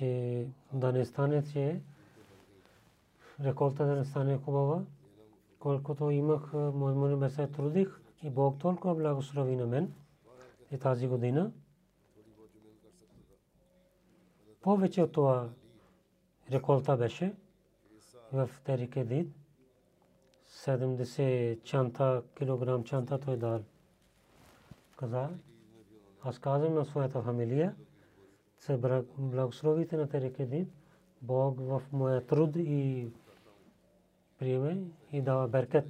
че 0.00 0.46
да 0.72 0.92
не 0.92 1.04
стане, 1.04 1.44
че 1.44 1.80
реколта 3.40 3.86
да 3.86 3.96
не 3.96 4.04
стане 4.04 4.38
хубава. 4.38 4.82
Колкото 5.60 6.10
имах, 6.10 6.52
моят 6.52 7.18
ме 7.18 7.30
се 7.30 7.46
трудих 7.46 8.00
и 8.22 8.30
Бог 8.30 8.58
толкова 8.58 8.94
благослови 8.94 9.56
на 9.56 9.66
мен 9.66 9.92
и 10.70 10.78
тази 10.78 11.08
година. 11.08 11.52
Повече 14.60 15.02
от 15.02 15.12
това 15.12 15.48
реколта 16.52 16.96
беше 16.96 17.34
в 18.32 18.50
Терикедит. 18.64 19.32
70 20.46 21.62
чанта, 21.62 22.22
килограм 22.38 22.84
чанта 22.84 23.18
той 23.18 23.36
дал. 23.36 23.60
Каза, 24.96 25.28
аз 26.22 26.38
казвам 26.38 26.74
на 26.74 26.84
своята 26.84 27.22
фамилия, 27.22 27.74
се 28.56 28.80
благословите 29.18 29.96
на 29.96 30.08
Терекедин, 30.08 30.70
Бог 31.22 31.60
в 31.60 31.82
моя 31.92 32.26
труд 32.26 32.56
и 32.56 33.08
приеме 34.40 34.82
и 35.12 35.22
дава 35.22 35.48
беркет. 35.48 35.86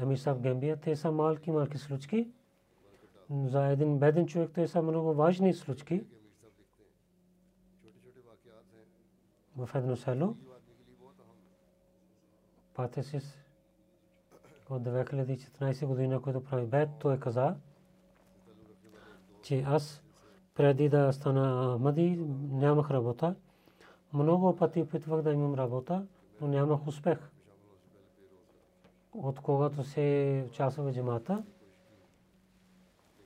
Ами 0.00 0.16
са 0.16 0.34
в 0.34 0.40
Гембия, 0.40 0.76
те 0.76 0.96
са 0.96 1.12
малки, 1.12 1.50
малки 1.50 1.78
случки. 1.78 2.30
За 3.30 3.66
един 3.66 3.98
беден 3.98 4.26
човек 4.26 4.50
те 4.54 4.68
са 4.68 4.82
много 4.82 5.14
важни 5.14 5.54
случки. 5.54 6.04
В 9.56 9.70
едно 9.74 9.96
село, 9.96 10.36
Патесис, 12.74 13.38
от 14.70 14.82
2014 14.82 15.86
година, 15.86 16.22
който 16.22 16.44
прави 16.44 16.66
бед, 16.66 16.88
той 17.00 17.20
каза, 17.20 17.56
че 19.42 19.64
аз 19.66 20.02
преди 20.54 20.88
да 20.88 21.12
стана 21.12 21.74
Ахмади 21.78 22.16
нямах 22.50 22.90
работа. 22.90 23.34
Много 24.12 24.56
пъти 24.56 24.82
опитвах 24.82 25.22
да 25.22 25.32
имам 25.32 25.54
работа, 25.54 26.06
но 26.40 26.48
нямах 26.48 26.86
успех. 26.86 27.30
От 29.16 29.40
когато 29.40 29.84
се 29.84 30.44
участва 30.48 30.82
в 30.82 30.94
джамата 30.94 31.44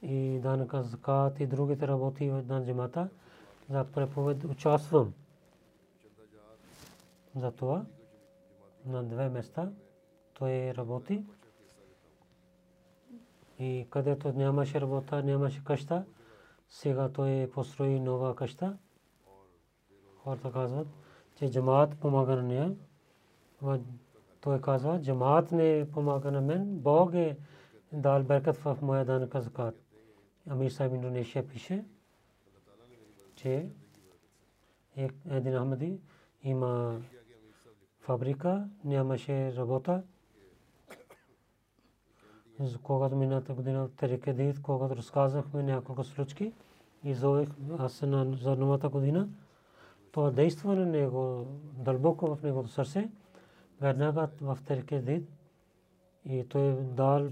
и 0.03 0.38
данъка 0.42 0.83
закат 0.83 1.40
и 1.40 1.46
другите 1.46 1.88
работи 1.88 2.31
в 2.31 2.42
джамата, 2.42 3.09
за 3.70 3.85
преповед 3.85 4.44
участвам. 4.44 5.12
За 7.37 7.53
това 7.53 7.85
на 8.87 9.05
две 9.05 9.29
места 9.29 9.72
той 10.35 10.74
работи. 10.74 11.24
И 13.59 13.87
където 13.90 14.33
нямаше 14.33 14.81
работа, 14.81 15.22
нямаше 15.22 15.64
къща, 15.64 16.05
сега 16.68 17.09
той 17.09 17.50
построи 17.55 18.00
нова 18.00 18.37
къща. 18.37 18.79
Хората 20.16 20.53
казват, 20.53 20.88
че 21.37 21.50
джамаат 21.50 21.98
помага 21.98 22.37
на 22.37 22.42
нея. 22.42 22.76
Той 24.40 24.61
казва, 24.61 25.00
джамаат 25.03 25.53
не 25.53 25.87
помага 25.92 26.31
на 26.31 26.40
мен, 26.40 26.79
Бог 26.79 27.14
е 27.14 27.37
дал 27.92 28.22
беркат 28.22 28.57
в 28.57 28.79
моя 28.83 29.05
данъка 29.05 29.40
закат. 29.40 29.74
Амир 30.48 30.70
Сайб 30.70 30.92
Индонезия 30.92 31.48
пише, 31.48 31.85
че 33.35 33.68
един 35.31 35.59
Ахмади 35.59 36.00
има 36.42 37.00
фабрика, 38.00 38.68
нямаше 38.85 39.57
работа 39.57 40.03
за 42.61 42.79
когато 42.79 43.16
миналата 43.16 43.55
година 43.55 43.87
в 43.87 43.96
Терекедит, 43.96 44.62
когато 44.62 44.96
разказахме 44.96 45.62
няколко 45.62 46.05
случки 46.05 46.53
и 47.05 47.14
зовех 47.14 47.48
аз 47.79 48.05
за 48.42 48.57
новата 48.57 48.88
година, 48.88 49.29
това 50.12 50.31
действа 50.31 50.74
на 50.74 50.87
него 50.87 51.46
дълбоко 51.79 52.37
в 52.37 52.42
негото 52.42 52.68
сърце, 52.68 53.11
веднага 53.81 54.29
в 54.40 54.59
Терекедит 54.66 55.29
и 56.25 56.45
той 56.49 56.73
дал 56.73 57.29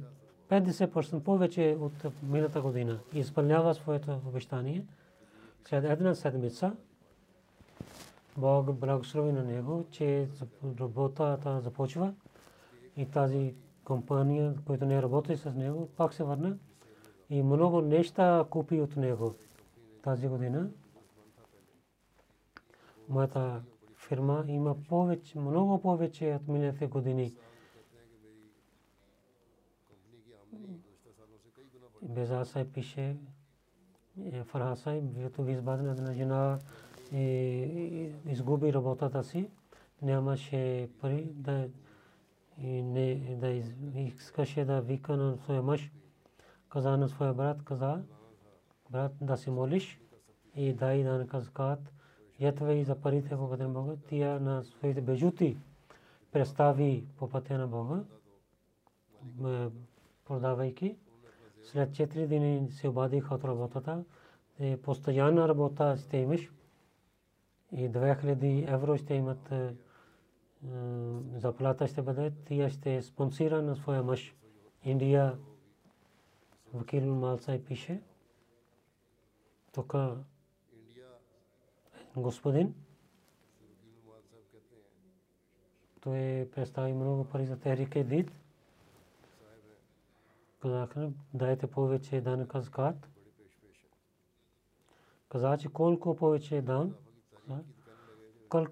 50% 0.48 1.20
повече 1.20 1.76
от 1.80 1.92
миналата 2.22 2.62
година 2.62 2.98
и 3.14 3.18
изпълнява 3.18 3.74
своето 3.74 4.20
обещание. 4.26 4.86
След 5.68 5.84
една 5.84 6.14
седмица 6.14 6.72
Бог 8.36 8.72
благослови 8.72 9.32
на 9.32 9.44
него, 9.44 9.86
че 9.90 10.28
работата 10.80 11.60
започва 11.60 12.14
и 12.96 13.06
тази 13.06 13.54
компания, 13.84 14.54
която 14.66 14.84
не 14.84 15.02
работи 15.02 15.36
с 15.36 15.54
него, 15.54 15.88
пак 15.96 16.14
се 16.14 16.24
върна 16.24 16.58
и 17.30 17.42
много 17.42 17.80
неща 17.80 18.44
купи 18.50 18.80
от 18.80 18.96
него 18.96 19.34
тази 20.02 20.28
година. 20.28 20.70
Моята 23.08 23.62
фирма 24.08 24.44
има 24.48 24.74
повече, 24.88 25.38
много 25.38 25.82
повече 25.82 26.38
от 26.40 26.48
миналите 26.48 26.86
години. 26.86 27.34
Безасай 32.02 32.64
пише, 32.64 33.16
Фархасай, 34.44 35.00
вието 35.00 35.42
ви 35.42 35.52
избадна 35.52 35.94
на 35.94 36.14
жена 36.14 36.58
изгуби 38.26 38.72
работата 38.72 39.24
си, 39.24 39.50
нямаше 40.02 40.90
пари 41.00 41.30
да 41.34 41.68
не 42.62 43.36
да 43.36 44.00
искаше 44.00 44.64
да 44.64 44.80
вика 44.80 45.16
на 45.16 45.36
своя 45.36 45.62
мъж, 45.62 45.92
каза 46.68 46.96
на 46.96 47.08
своя 47.08 47.34
брат, 47.34 47.64
каза, 47.64 48.02
брат 48.90 49.12
да 49.20 49.36
се 49.36 49.50
молиш 49.50 50.00
и 50.54 50.72
дай 50.72 51.02
да 51.02 51.18
наказкат, 51.18 51.92
ятва 52.40 52.74
и 52.74 52.84
за 52.84 52.96
парите 52.96 53.36
по 53.36 53.48
пътя 53.50 53.62
на 53.62 53.68
Бога, 53.68 53.96
тия 54.08 54.40
на 54.40 54.64
своите 54.64 55.00
бежути 55.00 55.56
представи 56.32 57.04
по 57.16 57.28
пътя 57.28 57.58
на 57.58 57.66
Бога, 57.68 58.04
продавайки. 60.24 60.96
След 61.62 61.90
4 61.90 62.26
дни 62.26 62.70
се 62.70 62.88
обадиха 62.88 63.34
от 63.34 63.44
работата, 63.44 64.04
постоянна 64.82 65.48
работа 65.48 65.96
ще 65.96 66.16
имаш 66.16 66.52
и 67.72 67.90
2000 67.90 68.74
евро 68.74 68.96
ще 68.96 69.14
имат 69.14 69.52
заплата 71.36 71.86
ще 71.86 72.02
бъде, 72.02 72.32
тия 72.44 72.70
ще 72.70 73.02
спонсира 73.02 73.62
на 73.62 73.76
своя 73.76 74.02
мъж. 74.02 74.34
Индия 74.84 75.38
Вакил 76.74 77.14
Малсай 77.14 77.64
пише. 77.64 78.02
Тук 79.72 79.94
господин 82.22 82.74
той 86.00 86.50
представи 86.54 86.92
много 86.92 87.24
пари 87.24 87.46
за 87.46 87.58
Техрике 87.58 88.04
Дид. 88.04 88.32
Казаха, 90.62 91.10
дайте 91.34 91.66
повече 91.66 92.20
данъка 92.20 92.60
закат. 92.60 93.08
Каза, 95.28 95.56
че 95.58 95.68
колко 95.68 96.16
повече 96.16 96.62
дан, 96.62 96.94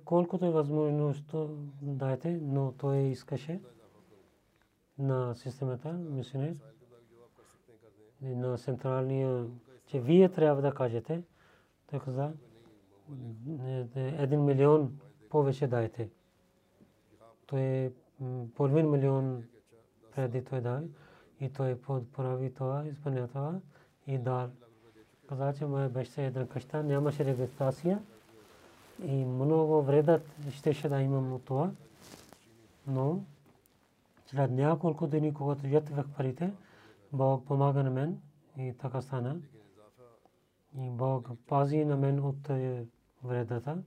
колкото 0.04 0.46
е 0.46 0.50
възможност 0.50 1.34
дайте, 1.82 2.38
но 2.42 2.72
той 2.72 2.98
искаше 2.98 3.60
на 4.98 5.34
системата, 5.34 5.92
мисионер, 5.92 6.56
на 8.22 8.58
централния, 8.58 9.46
че 9.86 10.00
вие 10.00 10.28
трябва 10.28 10.62
да 10.62 10.74
кажете, 10.74 11.22
той 11.86 12.00
каза, 12.00 12.32
един 13.96 14.44
милион 14.44 14.98
повече 15.30 15.66
дайте. 15.66 16.08
Той 17.46 17.60
е 17.60 17.92
половин 18.54 18.90
милион 18.90 19.44
преди 20.14 20.44
той 20.44 20.60
дай 20.60 20.84
и 21.40 21.48
той 21.48 21.80
прави 22.16 22.54
това, 22.54 22.84
изпълня 22.86 23.28
това 23.28 23.54
и 24.06 24.18
дал. 24.18 24.50
Каза, 25.28 25.54
че 25.58 25.66
моя 25.66 25.88
беше 25.88 26.26
една 26.26 26.46
къща, 26.46 26.82
нямаше 26.82 27.24
регистрация 27.24 28.02
и 29.04 29.24
много 29.24 29.82
вредът 29.82 30.22
щеше 30.50 30.88
да 30.88 31.00
имам 31.00 31.32
от 31.32 31.44
това. 31.44 31.70
Но 32.86 33.20
след 34.26 34.50
няколко 34.50 35.06
дни, 35.06 35.34
когато 35.34 35.66
ятвах 35.66 36.06
парите, 36.16 36.52
Бог 37.12 37.46
помага 37.46 37.82
на 37.82 37.90
мен 37.90 38.20
и 38.58 38.74
така 38.78 39.00
стана. 39.00 39.36
И 40.78 40.90
Бог 40.90 41.28
пази 41.46 41.84
на 41.84 41.96
мен 41.96 42.20
от 42.20 42.50
е, 42.50 42.84
вредата. 43.22 43.82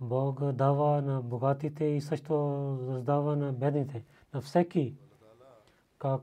Бог 0.00 0.52
дава 0.52 1.02
на 1.02 1.22
богатите 1.22 1.84
и 1.84 2.00
също 2.00 2.34
раздава 2.88 3.36
на 3.36 3.52
бедните. 3.52 4.04
На 4.34 4.40
всеки, 4.40 4.96
как 5.98 6.22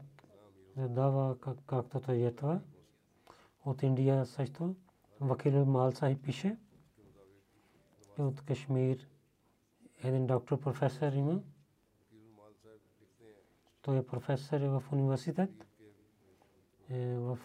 дава 0.77 1.37
както 1.67 1.99
той 1.99 2.15
е 2.15 2.35
това. 2.35 2.59
От 3.65 3.83
Индия 3.83 4.25
също. 4.25 4.75
Вакил 5.21 5.65
Мал 5.65 5.91
Сахиб 5.91 6.23
пише. 6.23 6.57
От 8.17 8.41
Кашмир 8.41 9.07
един 10.03 10.27
доктор 10.27 10.59
професор 10.59 11.13
има. 11.13 11.41
Той 13.81 13.97
е 13.97 14.05
професор 14.05 14.59
в 14.59 14.83
университет. 14.91 15.67
В 16.89 17.39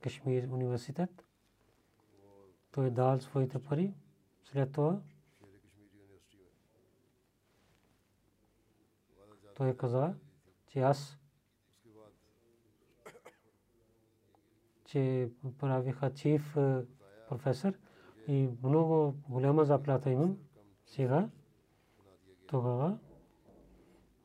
Кашмир 0.00 0.48
университет. 0.48 1.24
Той 2.72 2.90
дал 2.90 3.20
своите 3.20 3.58
пари. 3.58 3.94
След 4.44 4.72
това 4.72 5.00
той 9.56 9.76
каза, 9.76 10.14
че 10.66 10.80
аз 10.80 11.18
че 14.84 15.28
правиха 15.58 16.14
чиф 16.14 16.56
професор 17.28 17.72
и 18.28 18.48
много 18.62 19.14
голяма 19.28 19.64
заплата 19.64 20.10
имам 20.10 20.38
сега. 20.86 21.28
Тогава 22.46 22.98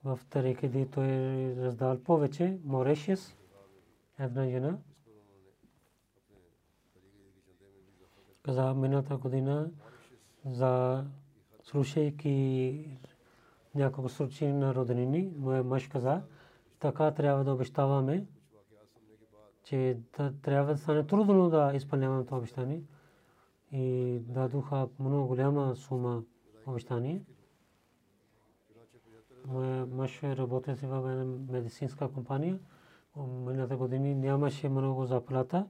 в 0.04 0.20
Тарекеди 0.30 0.88
той 0.92 1.08
раздал 1.56 2.00
повече. 2.00 2.60
Морешис, 2.64 3.38
една 4.20 4.50
жена, 4.50 4.78
каза 8.46 8.74
миналата 8.74 9.18
година 9.18 9.70
за 10.46 11.04
слушайки 11.64 12.90
няколко 13.76 14.10
случаи 14.10 14.54
на 14.54 14.76
роднини, 14.76 15.32
моя 15.38 15.64
мъж 15.64 15.88
каза, 15.88 16.22
така 16.80 17.12
трябва 17.12 17.44
да 17.44 17.54
обещаваме 17.54 18.26
че 19.66 19.98
трябва 20.42 20.74
да 20.74 20.78
стане 20.80 21.08
трудно 21.08 21.50
да 21.50 21.72
изпълнявам 21.76 22.26
това 22.26 22.38
обещание. 22.38 22.82
И 23.72 24.20
дадоха 24.20 24.88
много 25.00 25.28
голяма 25.28 25.76
сума 25.76 26.24
обещание. 26.68 27.22
Моя 29.48 29.86
мъж 29.86 30.24
работеше 30.24 30.88
в 30.88 31.12
една 31.12 31.26
медицинска 31.52 32.12
компания. 32.12 32.60
Миналата 33.18 33.78
години 33.78 34.16
нямаше 34.16 34.70
много 34.70 35.06
заплата, 35.06 35.68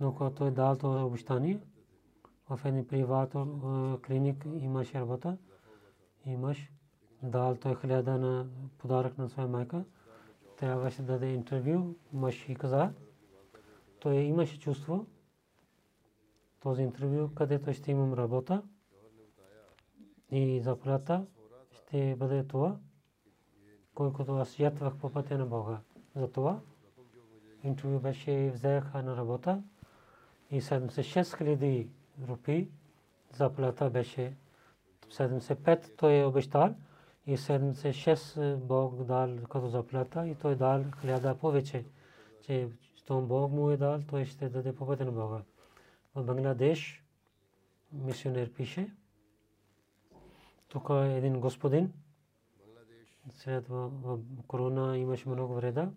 но 0.00 0.14
когато 0.14 0.34
той 0.34 0.50
дал 0.50 0.76
това 0.76 1.04
обещание, 1.04 1.60
в 2.50 2.60
един 2.64 2.86
приват 2.86 3.32
клиник 4.06 4.46
имаше 4.58 5.00
работа. 5.00 5.36
И 6.26 6.36
мъж 6.36 6.70
дал 7.22 7.56
той 7.56 7.76
хиляда 7.80 8.18
на 8.18 8.46
подарък 8.78 9.18
на 9.18 9.28
своя 9.28 9.48
майка. 9.48 9.84
Трябваше 10.56 11.02
да 11.02 11.12
даде 11.12 11.26
интервю. 11.26 11.94
Мъж 12.12 12.48
и 12.48 12.54
каза, 12.54 12.92
той 14.00 14.14
имаше 14.14 14.60
чувство, 14.60 15.06
този 16.60 16.82
интервю, 16.82 17.34
където 17.34 17.72
ще 17.72 17.90
имам 17.90 18.12
работа 18.12 18.62
и 20.30 20.60
заплата 20.60 21.26
ще 21.70 22.16
бъде 22.16 22.44
това, 22.44 22.76
колкото 23.94 24.36
аз 24.36 24.58
ятвах 24.58 24.96
по 24.96 25.10
пътя 25.10 25.38
на 25.38 25.46
Бога. 25.46 25.80
За 26.16 26.32
това 26.32 26.60
интервю 27.64 28.00
беше 28.00 28.50
взеха 28.54 29.02
на 29.02 29.16
работа 29.16 29.62
и 30.50 30.60
76 30.60 31.38
хиляди 31.38 31.88
рупи 32.28 32.68
заплата 33.32 33.90
беше 33.90 34.36
75 35.10 35.96
той 35.96 36.18
е 36.18 36.24
обещал 36.24 36.74
и 37.26 37.36
76 37.36 38.56
Бог 38.56 39.04
дал 39.04 39.36
като 39.50 39.68
заплата 39.68 40.28
и 40.28 40.34
той 40.34 40.56
дал 40.56 40.84
хиляда 41.00 41.38
повече, 41.38 41.84
че 42.42 42.68
щом 42.96 43.26
Бог 43.26 43.52
му 43.52 43.70
е 43.70 43.76
дал, 43.76 44.02
той 44.08 44.24
ще 44.24 44.48
даде 44.48 44.74
по 44.74 44.86
на 44.86 45.12
Бога. 45.12 45.42
В 46.14 46.24
Бангладеш 46.24 47.04
мисионер 47.92 48.52
пише, 48.52 48.90
тук 50.68 50.88
е 50.90 51.16
един 51.16 51.40
господин, 51.40 51.92
след 53.30 53.68
корона 54.46 54.98
имаше 54.98 55.28
много 55.28 55.54
вреда. 55.54 55.90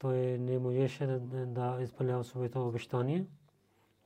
Той 0.00 0.16
не 0.16 0.58
можеше 0.58 1.06
да 1.06 1.78
изпълнява 1.82 2.24
своето 2.24 2.68
обещание. 2.68 3.26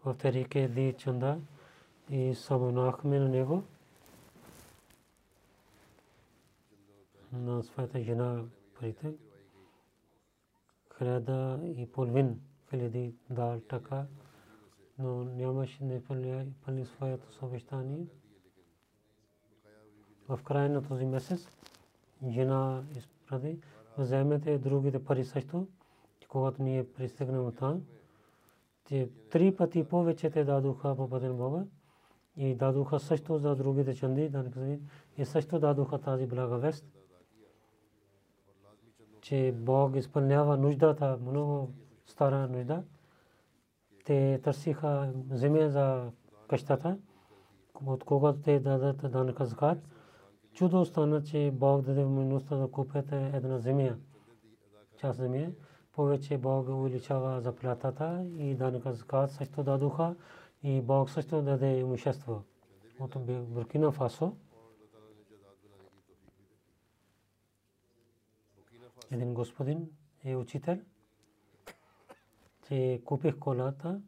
В 0.05 0.14
Терике 0.14 0.68
Ди 0.68 0.95
Чанда 0.99 1.40
и 2.11 2.34
самонахме 2.34 3.18
на 3.18 3.28
него. 3.28 3.62
На 7.32 7.62
своята 7.62 8.01
жена 8.01 8.42
парите. 8.80 9.12
Хиляда 10.99 11.61
и 11.64 11.86
половин 11.92 12.40
хиляди 12.70 13.14
дал 13.30 13.61
така, 13.61 14.07
но 14.99 15.24
нямаше 15.24 15.84
не 15.84 16.05
пълни 16.05 16.86
своето 16.86 17.26
обещание 17.42 18.07
в 20.28 20.40
края 20.45 20.70
на 20.70 20.82
този 20.82 21.07
месец 21.07 21.49
жена 22.28 22.82
изпрати, 22.97 23.59
вземете 23.99 24.59
другите 24.59 25.05
пари 25.05 25.24
също, 25.24 25.66
когато 26.35 26.62
ние 26.62 26.93
пристигнем 26.93 27.53
там, 27.53 27.82
те 28.85 29.09
три 29.30 29.57
пъти 29.57 29.85
повече 29.85 30.30
те 30.30 30.45
дадоха 30.45 30.97
по 30.97 31.11
пътен 31.11 31.37
Бога 31.37 31.64
и 32.37 32.55
дадоха 32.55 33.01
също 33.01 33.39
за 33.39 33.57
другите 33.57 33.95
чанди, 33.95 34.32
и 35.18 35.24
също 35.24 35.59
дадоха 35.59 35.99
тази 35.99 36.26
блага 36.26 36.59
вест, 36.59 36.87
че 39.20 39.55
Бог 39.57 39.97
изпълнява 39.97 40.57
нуждата, 40.57 41.18
много 41.20 41.70
стара 42.07 42.49
нужда. 42.49 42.82
Те 44.05 44.41
търсиха 44.45 45.12
земя 45.30 45.68
за 45.68 46.11
къщата, 46.49 46.99
от 47.87 48.05
когато 48.05 48.39
те 48.39 48.61
дадат 48.61 49.12
данъка 49.12 49.47
закат, 49.47 49.78
чудо 50.53 50.85
стана, 50.85 51.22
че 51.22 51.51
Бог 51.55 51.82
даде 51.82 52.05
възможността 52.05 52.57
да 52.57 52.70
купите 52.70 53.30
една 53.35 53.59
земя. 53.59 53.97
Част 54.97 55.18
земя. 55.18 55.47
Повече 55.95 56.38
Бог 56.38 56.68
увеличава 56.68 57.40
заплатата 57.40 58.26
и 58.38 58.55
данъка 58.55 58.92
закат 58.92 59.30
също 59.30 59.62
дадоха 59.62 60.14
и 60.62 60.80
Бог 60.80 61.11
също 61.11 61.42
даде 61.42 61.78
имущество. 61.78 62.42
От 63.01 63.16
Буркина 63.26 63.92
Фасо. 63.92 64.36
Един 69.11 69.34
господин 69.34 69.90
е 70.24 70.36
учител, 70.36 70.80
че 72.68 73.03
купих 73.05 73.38
колата 73.38 74.01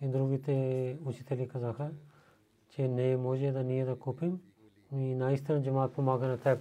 и 0.00 0.08
другите 0.08 0.98
учители 1.04 1.48
казаха, 1.48 1.90
че 2.70 2.88
не 2.88 3.16
може 3.16 3.50
да 3.50 3.62
ние 3.64 3.84
да 3.84 3.98
купим 3.98 4.40
и 4.92 5.14
наистина 5.14 5.62
джамаат 5.62 5.94
помага 5.94 6.26
на 6.26 6.38
теб. 6.38 6.58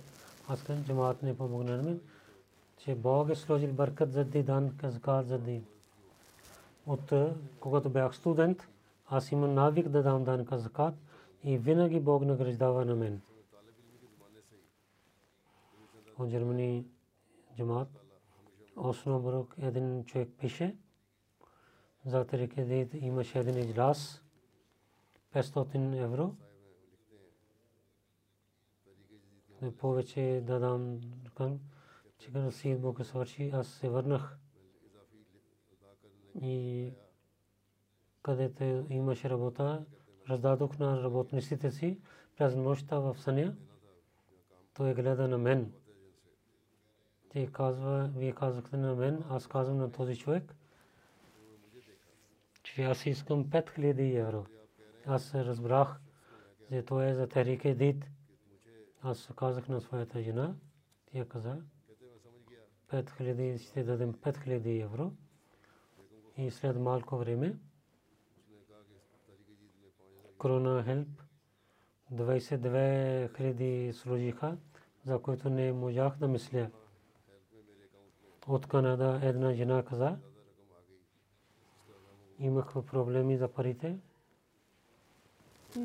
Аз 0.48 0.64
казвам, 0.64 0.86
джамаат 0.86 1.24
не 1.24 1.38
помогна 1.38 1.78
на 1.78 1.84
мен, 1.84 2.02
че 2.84 2.96
Бог 2.96 3.30
е 3.30 3.36
сложил 3.36 3.74
бъркат 3.74 4.12
за 4.12 4.26
дан, 4.26 4.78
казкат 4.78 5.28
за 5.28 5.40
ди. 5.40 5.64
От 6.86 7.14
когато 7.60 7.90
бях 7.90 8.16
студент, 8.16 8.68
аз 9.08 9.32
имам 9.32 9.54
навик 9.54 9.90
да 9.90 10.04
дам 10.04 10.24
дан 10.24 10.46
казкат 10.46 10.94
и 11.44 11.58
винаги 11.58 12.00
Бог 12.00 12.24
награждава 12.26 12.86
на 12.86 12.96
мен. 12.96 13.22
От 16.20 16.30
Германи 16.30 16.86
джамаат 17.58 17.88
Оснобрук 18.76 19.56
един 19.58 20.06
човек 20.06 20.30
пише, 20.40 20.76
за 22.06 22.26
Терекедит 22.26 22.94
имаше 22.94 23.40
един 23.40 23.58
иджлас, 23.58 24.24
500 25.34 26.04
евро. 26.04 26.36
повече 29.80 30.44
да 30.46 30.60
дам 30.60 31.00
към, 31.36 31.60
че 32.22 32.32
като 32.34 32.52
си 32.52 32.76
Бог 32.76 33.06
свърши, 33.06 33.52
аз 33.54 33.68
се 33.68 33.90
върнах. 33.90 34.38
И 36.42 36.94
където 38.24 38.86
имаше 38.90 39.30
работа, 39.30 39.86
раздадох 40.30 40.80
на 40.80 41.04
работниците 41.04 41.72
си 41.72 42.00
през 42.38 42.56
нощта 42.56 43.00
в 43.00 43.18
съня. 43.20 43.56
Той 44.74 44.94
гледа 44.94 45.28
на 45.28 45.38
мен. 45.38 45.74
Те 47.30 47.52
казва, 47.52 48.12
вие 48.16 48.32
казахте 48.32 48.78
на 48.78 48.96
мен, 48.96 49.24
аз 49.30 49.48
казвам 49.48 49.78
на 49.78 49.92
този 49.92 50.18
човек, 50.18 50.56
че 52.64 52.84
аз 52.84 53.06
искам 53.06 53.46
5000 53.46 54.20
евро. 54.28 54.46
Аз 55.06 55.36
разбрах, 55.36 56.02
че 56.70 56.84
това 56.84 57.08
е 57.08 57.14
за 57.14 57.28
Терике 57.28 57.76
Дит. 57.76 58.06
Аз 59.02 59.30
казах 59.36 59.68
на 59.68 59.82
своята 59.82 60.22
жена, 60.22 60.56
тя 61.06 61.26
каза, 61.26 61.62
5000 62.92 63.58
ще 63.58 63.84
дадем 63.84 64.14
5000 64.14 64.84
евро. 64.84 65.12
И 66.38 66.52
след 66.52 66.80
малко 66.80 67.18
време, 67.18 67.56
Корона 70.38 70.84
Хелп, 70.84 71.08
22 72.14 73.38
хиляди 73.38 73.94
служиха, 73.94 74.58
за 75.06 75.22
които 75.22 75.50
не 75.50 75.74
можах 75.74 76.18
да 76.18 76.28
мисля. 76.28 76.70
От 78.48 78.68
Канада 78.68 79.20
една 79.24 79.54
жена 79.54 79.84
каза, 79.84 80.18
имах 82.40 82.74
проблеми 82.74 83.38
за 83.38 83.48
парите 83.48 83.98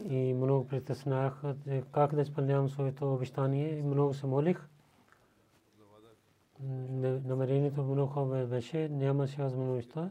и 0.09 0.35
много 0.35 0.67
притеснах 0.67 1.43
как 1.93 2.15
да 2.15 2.23
изпълнявам 2.23 2.69
своето 2.69 3.15
обещание 3.15 3.79
и 3.79 3.83
много 3.83 4.15
се 4.15 4.27
молих. 4.27 4.69
Намерението 6.61 7.83
много 7.83 8.13
хубаво 8.13 8.47
беше, 8.47 8.89
нямаше 8.89 9.43
възможността. 9.43 10.11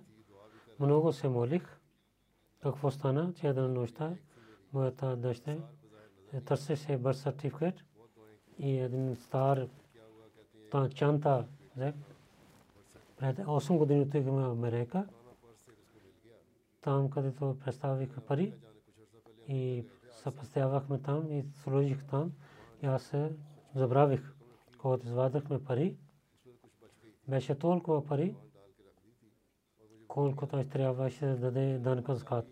Много 0.79 1.13
се 1.13 1.27
молих. 1.27 1.79
Какво 2.63 2.91
стана, 2.91 3.33
че 3.33 3.47
една 3.47 3.67
нощта 3.67 4.15
моята 4.73 5.15
дъщеря 5.15 5.61
търсеше 6.45 6.97
бърз 6.97 7.19
сертификат 7.19 7.75
и 8.59 8.79
един 8.79 9.15
стар 9.15 9.67
чанта 10.93 11.45
взех. 11.75 11.93
Пред 13.17 13.37
8 13.37 13.77
години 13.77 14.01
отидохме 14.01 14.41
в 14.41 14.51
Америка. 14.51 15.07
Там, 16.81 17.09
където 17.09 17.57
представиха 17.63 18.21
пари, 18.21 18.53
и 19.47 19.85
съпъстявахме 20.11 21.01
там 21.01 21.31
и 21.31 21.45
сложих 21.63 22.05
там 22.05 22.31
и 22.83 22.85
аз 22.85 23.03
се 23.03 23.31
забравих. 23.75 24.33
Когато 24.77 25.05
извадахме 25.05 25.63
пари, 25.63 25.97
беше 27.27 27.55
толкова 27.55 28.05
пари, 28.05 28.35
колкото 30.07 30.55
аз 30.55 30.67
трябваше 30.67 31.25
да 31.25 31.37
даде 31.37 31.77
данъка 31.77 32.15
закат. 32.15 32.45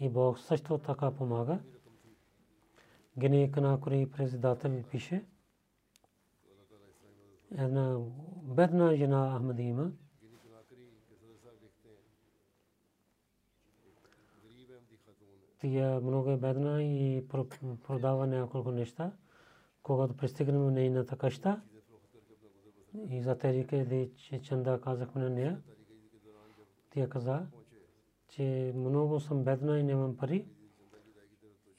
И 0.00 0.08
Бог 0.08 0.38
също 0.38 0.78
така 0.78 1.10
помага. 1.10 1.58
Гени 3.18 3.52
Канакори 3.52 4.10
председател 4.10 4.82
пише, 4.90 5.24
една 7.58 7.98
бедна 8.42 8.96
жена 8.96 9.36
Ахмади 9.38 9.62
има, 9.62 9.92
тя 15.60 16.00
много 16.00 16.30
е 16.30 16.36
бедна 16.36 16.82
и 16.82 17.28
продава 17.86 18.26
няколко 18.26 18.70
неща. 18.70 19.12
Когато 19.82 20.16
пристигнем 20.16 20.74
нейната 20.74 21.16
къща 21.16 21.60
и 22.94 23.22
за 23.22 23.38
Терике 23.38 24.10
че 24.16 24.42
чанда 24.42 24.80
казахме 24.80 25.22
на 25.22 25.30
нея, 25.30 25.62
тя 26.90 27.08
каза, 27.08 27.46
че 28.28 28.72
много 28.76 29.20
съм 29.20 29.44
бедна 29.44 29.78
и 29.78 29.82
нямам 29.82 30.16
пари 30.16 30.46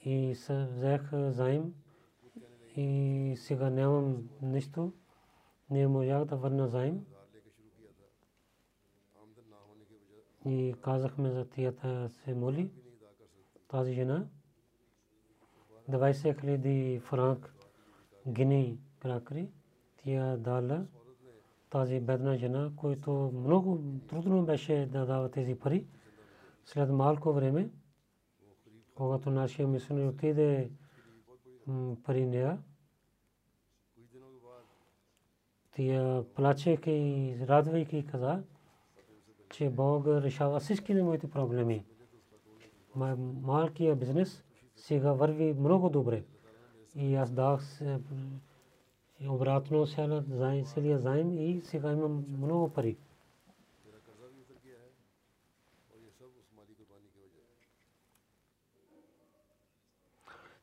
и 0.02 0.36
се 0.36 0.68
взех 0.72 1.10
заем 1.14 1.74
и 2.76 3.36
сега 3.38 3.70
нямам 3.70 4.30
нищо. 4.42 4.94
Не 5.70 5.88
можах 5.88 6.26
да 6.26 6.36
върна 6.36 6.68
заем. 6.68 7.06
И 10.46 10.76
казахме 10.82 11.32
за 11.32 11.50
тията 11.50 12.10
се 12.10 12.34
моли 12.34 12.72
тази 13.68 13.94
жена 13.94 14.28
20 15.90 16.42
хиляди 16.42 17.00
франк 17.00 17.54
гини 18.28 18.80
кракри 19.00 19.50
тя 19.98 20.38
дала 20.38 20.88
тази 21.70 22.00
бедна 22.00 22.38
жена, 22.38 22.72
който 22.76 23.32
много 23.34 23.80
трудно 24.08 24.46
беше 24.46 24.90
да 24.92 25.06
дава 25.06 25.32
тези 25.32 25.56
пари. 25.56 25.86
След 26.66 26.90
малко 26.90 27.34
време, 27.34 27.70
когато 28.96 29.30
нашия 29.30 29.68
мисионер 29.68 30.08
отиде 30.08 30.72
пари 32.04 32.26
нея, 32.26 32.58
тя 35.72 36.24
плачейки 36.36 36.92
и 36.92 37.48
радвайки 37.48 38.06
каза, 38.06 38.44
че 39.52 39.70
Бог 39.70 40.08
решава 40.08 40.60
всички 40.60 40.94
моите 40.94 41.30
проблеми 41.30 41.86
малкия 43.42 43.96
бизнес 43.96 44.44
сега 44.76 45.14
върви 45.14 45.54
много 45.54 45.90
добре. 45.90 46.24
И 46.96 47.16
аз 47.16 47.32
дах 47.32 47.80
je 49.20 49.30
обратно 49.30 49.88
села 49.88 50.24
заим 50.30 50.66
селия 50.66 51.00
заим 51.00 51.38
и 51.38 51.62
сега 51.62 51.92
има 51.92 52.08
много 52.08 52.74
пари. 52.74 52.98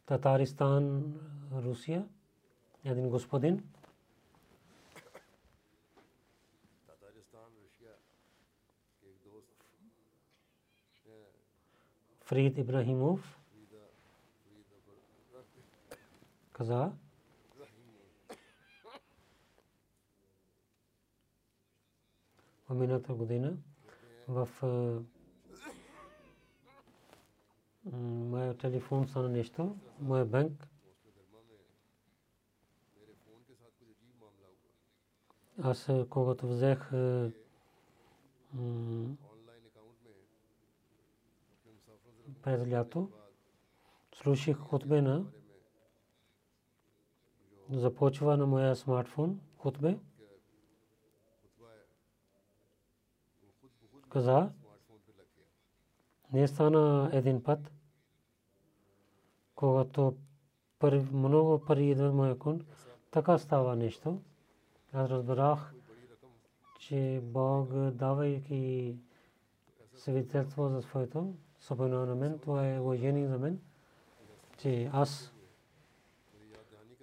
Татарстан, 0.06 1.14
Русия, 1.52 2.08
един 2.84 3.08
господин. 3.08 3.62
Фрид 12.20 12.58
Ибрахимов. 12.58 13.38
Каза. 16.52 16.92
миналата 22.74 23.14
година 23.14 23.56
в 24.28 24.48
моя 27.92 28.56
телефон 28.56 29.08
стана 29.08 29.28
нещо, 29.28 29.76
моя 30.00 30.24
банк. 30.24 30.68
Аз 35.62 35.90
когато 36.10 36.48
взех 36.48 36.90
през 42.42 42.68
лято, 42.68 43.10
слушах 44.14 44.56
хутбе 44.56 45.02
на 45.02 45.26
започва 47.70 48.36
на 48.36 48.46
моя 48.46 48.76
смартфон 48.76 49.40
хутбе. 49.56 49.98
каза, 54.16 54.50
не 56.32 56.42
е 56.42 56.48
стана 56.48 57.10
един 57.12 57.42
път, 57.42 57.72
когато 59.54 60.16
много 61.12 61.58
пари 61.58 61.90
идват 61.90 62.14
моя 62.14 62.38
кун, 62.38 62.66
така 63.10 63.38
става 63.38 63.76
нещо. 63.76 64.20
Аз 64.92 65.10
разбрах, 65.10 65.74
че 66.78 67.20
Бог 67.22 67.68
давайки 67.90 68.96
свидетелство 69.94 70.68
за 70.68 70.82
своето 70.82 71.34
съпълнение 71.60 72.06
на 72.06 72.14
мен, 72.14 72.38
това 72.38 72.68
е 72.68 72.80
уважение 72.80 73.28
за 73.28 73.38
мен, 73.38 73.60
че 74.58 74.90
аз 74.92 75.32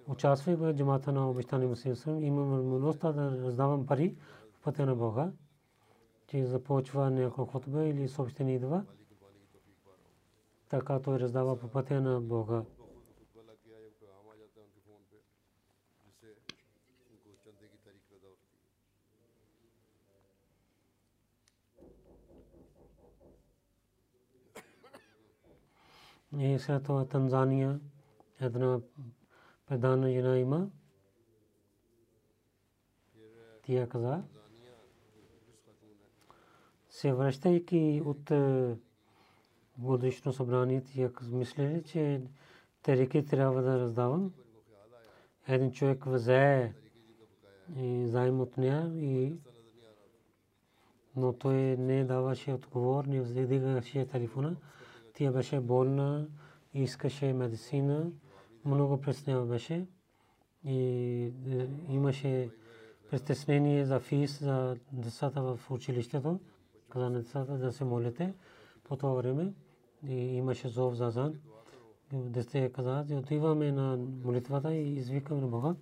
участвах 0.08 0.56
в 0.56 0.74
джамата 0.74 1.12
на 1.12 1.30
обещания 1.30 1.68
Мусилсъм, 1.68 2.24
имам 2.24 2.48
възможността 2.48 3.12
да 3.12 3.30
раздавам 3.30 3.86
пари 3.86 4.16
в 4.52 4.64
пътя 4.64 4.86
на 4.86 4.94
Бога 4.94 5.32
че 6.26 6.44
започва 6.44 7.10
някоя 7.10 7.46
хотба 7.46 7.84
или 7.84 8.08
съобщение 8.08 8.54
идва. 8.54 8.84
Така 10.68 11.02
той 11.02 11.18
раздава 11.18 11.58
по 11.58 11.68
пътя 11.68 12.00
на 12.00 12.20
Бога. 12.20 12.64
И 26.38 26.58
след 26.58 26.84
това 26.84 27.04
Танзания 27.04 27.80
една 28.40 28.80
предана 29.66 30.10
жена 30.10 30.38
има. 30.38 30.70
Тя 33.62 33.88
каза, 33.88 34.22
се 37.04 37.12
връщайки 37.12 38.02
от 38.04 38.30
е, 38.30 38.76
годишно 39.78 40.32
събрание, 40.32 40.82
тя 40.82 41.08
каз- 41.08 41.32
мислели, 41.32 41.82
че 41.82 42.20
тарики 42.82 43.26
трябва 43.26 43.62
да 43.62 43.78
раздавам. 43.78 44.32
Един 45.48 45.72
човек 45.72 46.04
взе 46.06 46.72
заем 48.04 48.40
от 48.40 48.56
нея, 48.56 48.92
и, 48.96 49.34
но 51.16 51.32
той 51.32 51.54
не 51.76 52.04
даваше 52.04 52.52
отговор, 52.52 53.04
не 53.04 53.20
вдигаше 53.20 54.06
телефона. 54.06 54.56
Тя 55.14 55.32
беше 55.32 55.60
болна, 55.60 56.28
искаше 56.74 57.32
медицина, 57.32 58.10
много 58.64 59.00
преснява 59.00 59.46
беше 59.46 59.86
и 60.64 60.78
е, 61.48 61.68
имаше 61.88 62.50
притеснение 63.10 63.84
за 63.84 64.00
фис 64.00 64.40
за 64.40 64.76
децата 64.92 65.42
в 65.42 65.70
училището, 65.70 66.40
каза 66.94 67.10
на 67.10 67.18
децата 67.18 67.58
да 67.58 67.72
се 67.72 67.84
молите 67.84 68.34
по 68.84 68.96
това 68.96 69.12
време 69.12 69.52
имаше 70.08 70.68
зов 70.68 70.94
за 70.94 71.10
зан. 71.10 71.34
Дете 72.12 72.72
каза, 72.72 73.04
че 73.08 73.14
отиваме 73.14 73.72
на 73.72 73.96
молитвата 73.96 74.74
и 74.74 74.94
извикаме 74.94 75.40
на 75.40 75.46
Бога. 75.46 75.74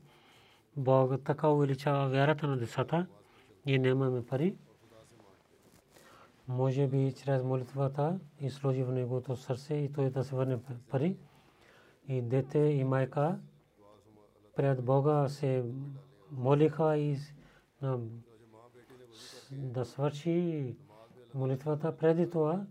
Бог 0.76 1.24
така 1.24 1.48
увеличава 1.48 2.08
вярата 2.08 2.46
на 2.46 2.56
децата 2.56 3.06
и 3.66 3.78
нямаме 3.78 4.26
пари. 4.26 4.56
Може 6.48 6.86
би 6.86 7.12
чрез 7.12 7.42
молитвата 7.42 8.18
и 8.40 8.50
сложи 8.50 8.82
в 8.82 8.92
неговото 8.92 9.36
сърце 9.36 9.74
и 9.74 9.92
той 9.92 10.10
да 10.10 10.24
се 10.24 10.34
върне 10.34 10.58
пари. 10.90 11.16
И 12.08 12.22
дете 12.22 12.58
и 12.58 12.84
майка 12.84 13.38
пред 14.56 14.84
Бога 14.84 15.28
се 15.28 15.64
молиха 16.30 16.96
и 16.96 17.16
да 19.52 19.84
свърши 19.84 20.76
молитвата. 21.34 21.96
Преди 21.96 22.30
това 22.30 22.66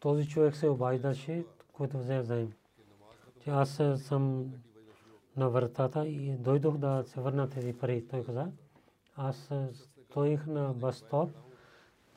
този 0.00 0.28
човек 0.28 0.56
се 0.56 0.68
обаждаше, 0.68 1.44
който 1.72 1.98
взе 1.98 2.22
заем. 2.22 2.52
Че 3.40 3.50
аз 3.50 3.82
съм 3.96 4.52
на 5.36 5.48
вратата 5.48 6.06
и 6.06 6.32
дойдох 6.32 6.76
да 6.76 7.04
се 7.06 7.20
върна 7.20 7.50
тези 7.50 7.72
пари. 7.72 8.08
Той 8.08 8.24
каза, 8.24 8.50
аз 9.16 9.50
стоих 10.10 10.46
на 10.46 10.72
бас 10.72 10.96
стоп, 10.96 11.30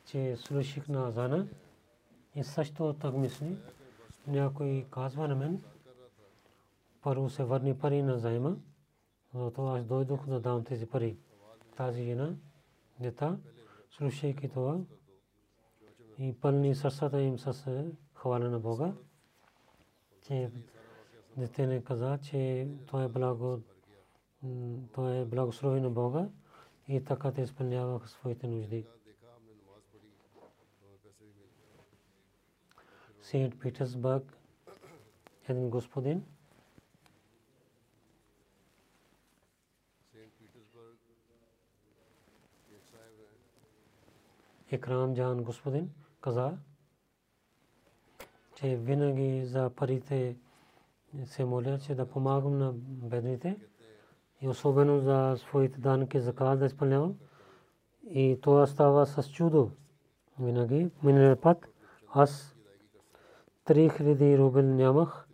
че 0.04 0.36
слушах 0.36 0.88
на 0.88 1.08
азана 1.08 1.46
и 2.34 2.44
също 2.44 2.92
так 2.92 3.14
мисли. 3.14 3.56
Някой 4.26 4.86
казва 4.90 5.28
на 5.28 5.34
мен, 5.34 5.62
първо 7.02 7.30
се 7.30 7.44
върни 7.44 7.78
пари 7.78 8.02
на 8.02 8.18
заема, 8.18 8.56
затова 9.34 9.78
аз 9.78 9.84
дойдох 9.84 10.26
да 10.26 10.40
дам 10.40 10.64
тези 10.64 10.86
пари. 10.86 11.16
Тази 11.76 12.04
жена, 12.04 12.34
дета, 13.00 13.38
слушайки 13.90 14.48
това 14.48 14.78
и 16.22 16.32
пълни 16.40 16.74
сърцата 16.74 17.20
им 17.20 17.38
с 17.38 17.84
хвала 18.14 18.38
на 18.38 18.58
Бога. 18.58 18.92
Че 20.22 20.50
дете 21.36 21.66
не 21.66 21.84
каза, 21.84 22.18
че 22.22 22.68
това 22.86 23.02
е 23.02 23.08
благо, 23.08 23.60
това 24.92 25.16
е 25.16 25.24
благослови 25.24 25.80
на 25.80 25.90
Бога 25.90 26.28
и 26.88 27.04
така 27.04 27.32
те 27.32 27.42
изпълняваха 27.42 28.08
своите 28.08 28.46
нужди. 28.46 28.86
Сейнт 33.20 33.60
Питерсбърг, 33.60 34.38
един 35.48 35.70
господин, 35.70 36.24
Икрам 44.70 45.14
Джан 45.14 45.42
господин, 45.44 45.90
каза, 46.22 46.52
че 48.54 48.76
винаги 48.76 49.44
за 49.44 49.70
парите 49.70 50.36
се 51.24 51.44
моля, 51.44 51.78
че 51.78 51.94
да 51.94 52.06
помагам 52.06 52.58
на 52.58 52.72
бедните 53.08 53.56
и 54.40 54.48
особено 54.48 55.00
за 55.00 55.34
своите 55.38 55.80
данъки 55.80 56.20
закат 56.20 56.58
да 56.58 56.66
изпълнявам. 56.66 57.14
И 58.10 58.38
това 58.42 58.66
става 58.66 59.06
с 59.06 59.30
чудо. 59.32 59.70
Винаги, 60.40 60.90
миналия 61.02 61.40
път, 61.40 61.68
аз 62.14 62.56
3000 63.66 64.38
рубел 64.38 64.62
нямах 64.62 65.28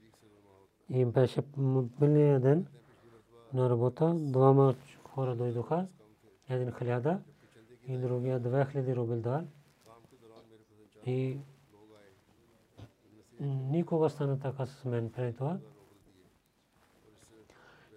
и 0.90 1.04
беше 1.04 1.42
мобилния 1.56 2.40
ден 2.40 2.66
на 3.54 3.70
работа. 3.70 4.14
Двама 4.18 4.74
хора 5.04 5.36
дойдоха, 5.36 5.86
един 6.48 6.72
хиляда 6.72 7.20
и 7.86 7.98
другия 7.98 8.40
2000 8.40 8.96
рубел 8.96 9.20
дал. 9.20 9.44
И 11.06 11.40
никога 13.40 14.10
стана 14.10 14.40
така 14.40 14.66
с 14.66 14.84
мен 14.84 15.12
преди 15.12 15.36
това. 15.36 15.58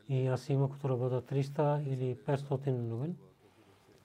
И 0.09 0.27
аз 0.27 0.49
имах 0.49 0.71
като 0.71 0.89
работа 0.89 1.21
300 1.21 1.87
или 1.87 2.15
500 2.15 2.71
новин. 2.71 3.17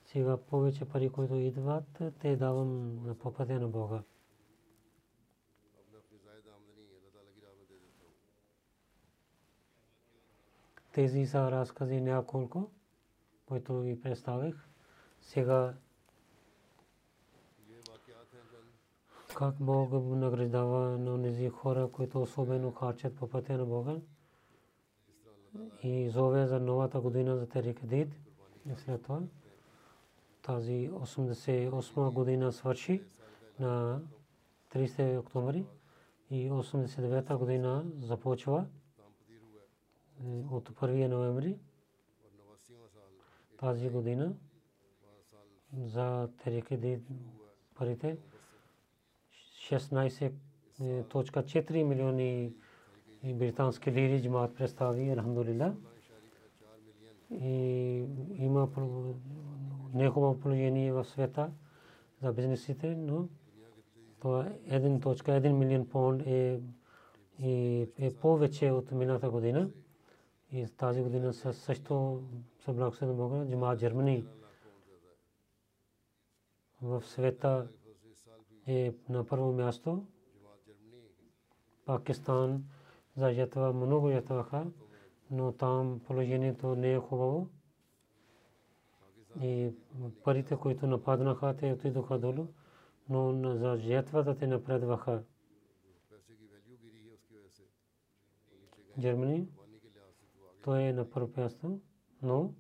Сега 0.05 0.37
повече 0.37 0.85
пари, 0.85 1.11
които 1.11 1.35
идват, 1.35 2.03
те 2.21 2.37
давам 2.37 3.03
на 3.07 3.15
попътя 3.15 3.61
на 3.61 3.69
Бога. 3.69 4.03
Тези 10.93 11.27
са 11.27 11.51
разкази 11.51 12.01
няколко, 12.01 12.71
които 13.47 13.81
ви 13.81 14.01
представих. 14.01 14.55
Сега 15.21 15.75
как 19.37 19.55
Бог 19.61 19.93
награждава 19.93 20.99
на 20.99 21.23
тези 21.23 21.49
хора, 21.49 21.89
които 21.93 22.23
особено 22.23 22.73
харчат 22.73 23.17
по 23.17 23.29
пътя 23.29 23.59
на 23.59 23.67
Бога 23.67 23.97
и 25.83 26.09
зове 26.09 26.47
за 26.47 26.61
новата 26.61 27.01
година 27.01 27.37
за 27.37 27.49
Терикадид. 27.49 28.09
Е 28.71 28.75
след 28.77 29.03
това 29.03 29.23
тази 30.43 30.91
88 30.91 32.13
година 32.13 32.53
свърши 32.53 33.03
на 33.61 34.03
30 34.75 35.21
октомври 35.21 35.67
и 36.31 36.51
89 36.51 37.37
година 37.37 37.85
започва 37.99 38.67
е, 40.25 40.45
от 40.51 40.71
1 40.71 41.07
ноември 41.07 41.59
тази 43.59 43.89
година 43.89 44.35
за 45.73 46.29
Терикадид 46.45 47.03
парите. 47.75 48.19
16.4 49.67 51.71
е, 51.71 51.85
милиони 51.85 52.53
британски 53.25 53.93
лири 53.93 54.23
джамаат 54.23 54.57
представи 54.57 55.11
алхамдулилла 55.11 55.75
и 57.31 58.05
има 58.35 58.69
некома 59.95 60.41
положение 60.41 60.93
в 60.93 61.05
света 61.05 61.51
за 62.23 62.33
бизнесите, 62.33 62.97
но 62.97 63.29
това 64.21 64.47
е 64.67 64.81
1.1 64.81 65.53
милион 65.53 65.89
паунд 65.89 66.23
е, 66.27 66.61
е, 67.43 67.89
е 67.99 68.15
повече 68.15 68.71
от 68.71 68.93
мината 68.93 69.31
година. 69.31 69.71
И 70.53 70.67
тази 70.77 71.03
година 71.03 71.33
също 71.33 72.23
се 72.65 72.73
благословен 72.73 73.17
Бога, 73.17 73.47
Джама 73.51 73.77
Джермани 73.77 74.25
в 76.83 77.03
света 77.03 77.69
е 78.67 78.95
на 79.09 79.27
първо 79.27 79.53
място. 79.53 80.07
Пакистан 81.85 82.65
за 83.17 83.31
ятва 83.31 83.73
много 83.73 84.09
ятваха, 84.11 84.67
но 85.31 85.53
там 85.53 86.01
положението 86.07 86.77
не 86.77 86.93
е 86.93 86.99
хубаво. 86.99 87.49
И 89.43 89.73
парите, 90.25 90.57
които 90.57 90.87
нападнаха, 90.87 91.57
те 91.57 91.73
отидоха 91.73 92.19
долу, 92.19 92.47
но 93.09 93.55
за 93.57 93.77
жертвата 93.77 94.37
те 94.39 94.47
напредваха. 94.47 95.23
Германия, 98.99 99.47
то 100.63 100.77
е 100.77 100.93
на 100.93 101.11
първо 101.11 101.33
място, 101.37 101.81
но 102.23 102.55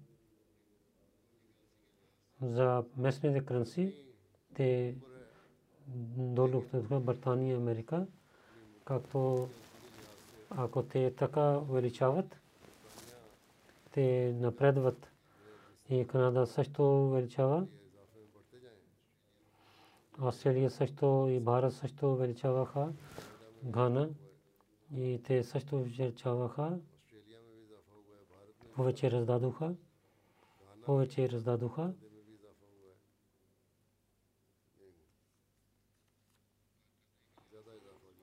за 2.42 2.84
местните 2.96 3.44
кранци 3.44 4.04
те 4.54 4.96
до 6.16 6.42
луктатва 6.46 7.00
Британия, 7.00 7.56
Америка, 7.56 8.06
както 8.84 9.48
ако 10.50 10.82
те 10.82 11.14
така 11.14 11.58
увеличават, 11.58 12.40
те 13.92 14.32
напредват 14.32 15.10
и 15.88 16.06
Канада 16.06 16.46
също 16.46 17.06
увеличава. 17.06 17.66
Австралия 20.18 20.70
също 20.70 21.26
и 21.30 21.40
Бара 21.40 21.70
също 21.70 22.12
увеличаваха. 22.12 22.92
Гана 23.64 24.08
и 24.94 25.20
те 25.24 25.44
също 25.44 25.76
увеличаваха. 25.76 26.78
Повече 28.74 29.10
раздадоха. 29.10 29.74
Повече 30.84 31.28
раздадоха. 31.28 31.92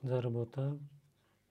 за 0.03 0.23
работа. 0.23 0.77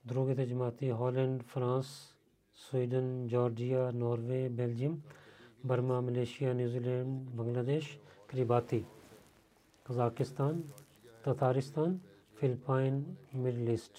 Другите 0.04 0.48
джамати 0.48 0.92
Холанд, 0.92 1.42
Франс, 1.42 2.14
Свиден, 2.54 3.28
Джорджия, 3.28 3.92
Норвей, 3.92 4.48
Белджиум, 4.48 5.02
Бърма, 5.64 6.02
Малейшия, 6.02 6.54
Нюзиланд, 6.54 7.30
Бангладеш, 7.30 7.98
Крибати, 8.26 8.84
Казахстан, 9.84 10.64
Татаристан, 11.24 12.00
Филипайн, 12.38 13.16
Мидл 13.34 13.68
Ист. 13.70 13.94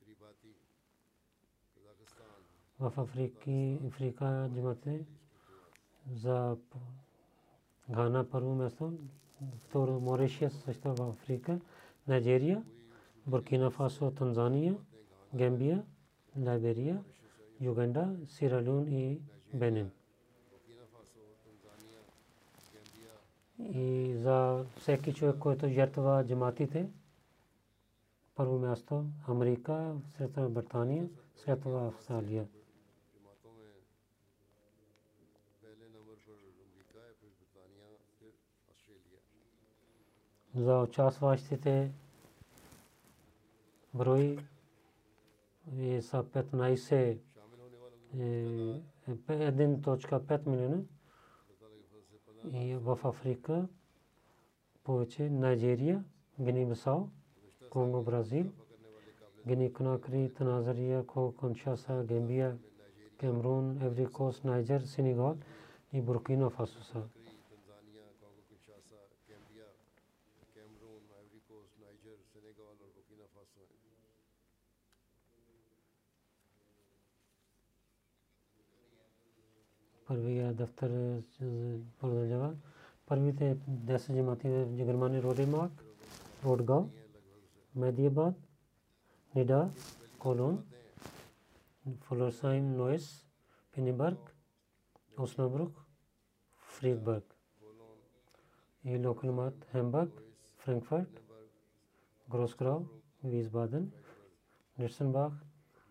करीबाती 0.00 0.50
कजाकिस्तान 1.74 2.40
В 2.80 2.92
Африки, 3.00 3.78
Африка 3.86 4.50
джамати 4.54 5.06
за 6.12 6.56
Гана 7.90 8.30
първо 8.30 8.54
място, 8.54 8.92
второ 9.68 10.00
Моришиас 10.00 10.64
برکینا 13.31 13.69
فاسو 13.69 14.09
تنزانیہ 14.17 14.71
گیمبیا 15.39 15.77
لائبیریا 16.45 16.95
یوگنڈا 17.59 18.03
سیرالون 18.29 18.87
и 18.87 19.17
Бенин. 19.53 19.91
И 23.59 24.15
за 24.15 24.65
всеки 24.77 25.13
човек, 25.13 25.39
който 25.39 25.69
жертва 25.69 26.25
джаматите, 26.27 26.89
първо 28.35 28.59
място 28.59 29.05
Америка, 29.27 29.95
след 30.17 30.33
това 30.33 30.49
Британия, 30.49 31.09
след 31.35 31.61
това 31.61 31.87
Австралия. 31.87 32.47
За 40.55 40.79
участващите 40.79 41.91
брой 43.93 44.37
е 45.79 46.01
са 46.01 46.23
15 46.23 47.17
1.5 48.17 50.47
милиона 50.47 50.83
и 52.53 52.75
в 52.75 52.99
Африка 53.03 53.67
повече 54.83 55.29
Найджерия, 55.29 56.03
Гини 56.39 56.65
Бисау, 56.65 57.07
Конго, 57.69 58.03
Бразил, 58.03 58.51
Гини 59.47 59.73
Конакри, 59.73 60.33
Таназария, 60.33 61.05
Коншаса, 61.05 62.03
Гембия, 62.07 62.57
Камерун, 63.17 63.81
Еврикос, 63.81 64.43
Найджер, 64.43 64.81
Сенегал 64.81 65.37
и 65.93 66.01
Буркина 66.01 66.49
Фасо 66.49 66.83
са. 66.83 67.03
първия 80.12 80.54
дъфтър 80.54 80.90
е, 80.90 81.22
продължава. 82.00 82.54
Първите 83.06 83.56
10 83.70 84.14
джамати 84.14 84.48
в 84.48 84.66
Германия 84.66 85.22
Родемак, 85.22 85.72
Родгал, 86.44 86.90
Медиабад, 87.76 88.34
Нида, 89.34 89.70
Колон, 90.18 90.64
Фолерсайм, 92.00 92.76
Нойс, 92.76 93.26
Пенибърг, 93.72 94.36
Оснабрук, 95.18 95.84
Фридбърг 96.56 97.36
и 98.84 99.06
локалмат 99.06 99.66
Хембърг, 99.70 100.22
Франкфурт, 100.56 101.22
Гросграу, 102.28 102.86
Висбаден, 103.24 103.92
Нирсенбах, 104.78 105.32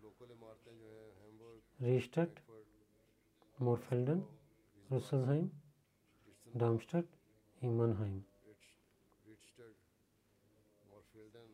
लोकल 0.02 0.28
इमारतें 0.32 0.72
जो 0.72 0.88
हैं 0.88 1.08
हैम्बर्ग 1.20 1.60
Риштадт, 1.80 2.34
Морфелден, 3.62 4.22
Русселхайм, 4.92 5.50
Дармштадт 6.54 7.08
и 7.62 7.68
Манхайм. 7.68 8.22
रिचस्टर्ड 9.26 9.76
मॉर्फील्डन 10.90 11.48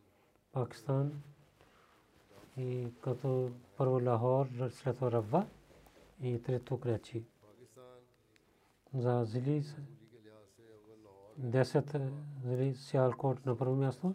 Пакистан 0.52 1.22
и 2.56 2.92
като 3.00 3.50
първо 3.76 4.00
Лахор, 4.00 4.46
след 4.70 4.96
това 4.96 5.12
Равва 5.12 5.46
и 6.22 6.42
трето 6.42 6.80
Крачи. 6.80 7.24
पाकिस्तान 7.42 8.00
За 8.94 9.24
зили 9.24 9.62
с- 9.62 9.74
दूरी 9.74 10.06
के 10.06 10.18
लिहाज 10.18 10.46
से 10.48 10.64
अव्वल 10.70 10.98
लाहौर 11.04 11.50
10 11.50 12.10
зили 12.44 12.74
Сиалкот 12.74 13.46
на 13.46 13.58
първо 13.58 13.76
място, 13.76 14.14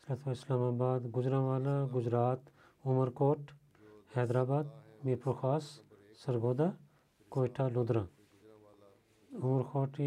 след 0.00 0.18
това 0.20 0.32
Исламабад, 0.32 1.08
Гуджранвала, 1.08 1.86
Гуджрат, 1.86 2.40
Умаркот, 2.86 3.42
Хайдрабад, 4.08 4.66
Мирпур 5.04 5.34
Хас, 5.34 5.82
Саргода, 6.14 6.76
کوئٹہ 7.33 7.63
لدھرا 7.75 8.03
عمرکوٹ 9.43 9.99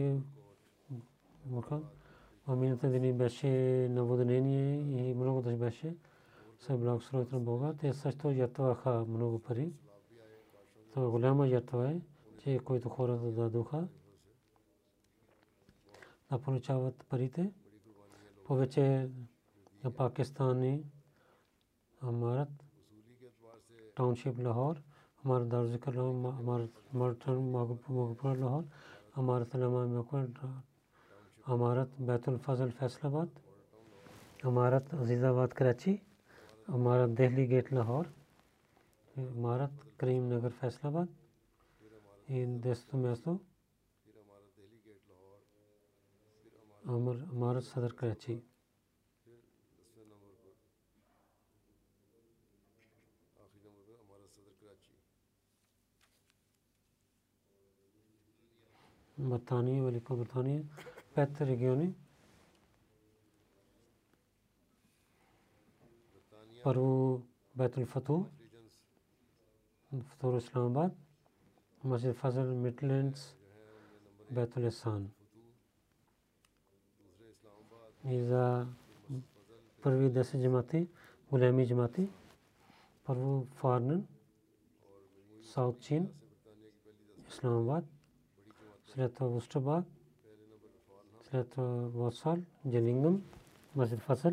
عمرکان 1.46 1.82
Миналата 2.48 2.88
дни 2.88 3.12
беше 3.12 3.48
наводнение 3.90 5.10
и 5.10 5.14
много 5.14 5.42
дъжд 5.42 5.58
беше. 5.58 5.96
Се 6.58 6.76
благословят 6.76 7.32
на 7.32 7.40
Бога. 7.40 7.74
Те 7.80 7.92
също 7.92 8.30
ятваха 8.30 9.04
много 9.08 9.38
пари. 9.38 9.72
Това 10.92 11.10
голяма 11.10 11.48
ятва 11.48 11.90
е, 11.90 12.00
че 12.38 12.58
които 12.58 12.88
хората 12.88 13.32
дадоха 13.32 13.88
да 16.30 16.38
получават 16.38 17.04
парите. 17.08 17.52
Повече 18.44 19.10
на 19.84 19.90
Пакистани 19.90 20.84
Амарат, 22.00 22.48
тауншип 23.94 24.38
Лахор, 24.38 24.82
हमारा 25.26 25.44
दार 25.50 25.66
ज़िक्र 25.66 25.92
हमारा 25.98 27.32
मगपुर 27.50 28.36
लाहौर 28.38 28.64
हमारा 29.16 29.44
तलमा 29.50 29.80
अमारत 31.46 31.90
बैतुल 32.06 32.36
फजल 32.46 32.70
फैसलाबाद 32.78 33.28
अमारत 34.46 34.94
अजीज़ाबाद 34.94 35.50
कराची 35.58 35.92
अमारत 36.68 37.10
दिल्ली 37.18 37.46
गेट 37.46 37.72
लाहौर 37.72 38.06
अमारत 39.16 39.72
करीम 40.00 40.22
नगर 40.32 40.50
फैसलाबाद, 40.60 41.08
इन 42.30 42.60
दस्तों 42.60 42.98
मैसो 43.00 43.32
अमर 46.86 47.16
अमारत 47.34 47.64
Saddar 47.64 47.92
Karachi. 47.98 48.34
Британия, 59.17 59.83
Великобритания, 59.83 60.63
пет 61.15 61.41
региони. 61.41 61.93
Първо 66.63 67.21
Бетул 67.55 67.85
Фату, 67.85 68.25
второ 70.05 70.37
Исламабад, 70.37 70.93
Масjid 71.85 72.13
Фазал 72.13 72.55
Мидлендс, 72.55 73.35
Бетул 74.31 74.67
Исан. 74.67 75.11
И 78.05 78.23
за 78.23 78.67
първи 79.81 80.11
10 80.11 80.43
джамати, 80.43 80.87
големи 81.31 81.67
джамати, 81.67 82.09
първо 83.03 83.47
Фарнен, 83.55 84.07
Саут 85.43 85.79
Чин, 85.79 86.09
Исламабад, 87.27 87.85
след 88.96 89.14
това 89.14 89.26
Вустрабад, 89.26 89.84
след 91.22 91.50
това 91.50 91.66
Васал, 91.94 92.38
Джелингъм, 92.68 93.22
Масjid 93.76 93.98
Фасал, 93.98 94.32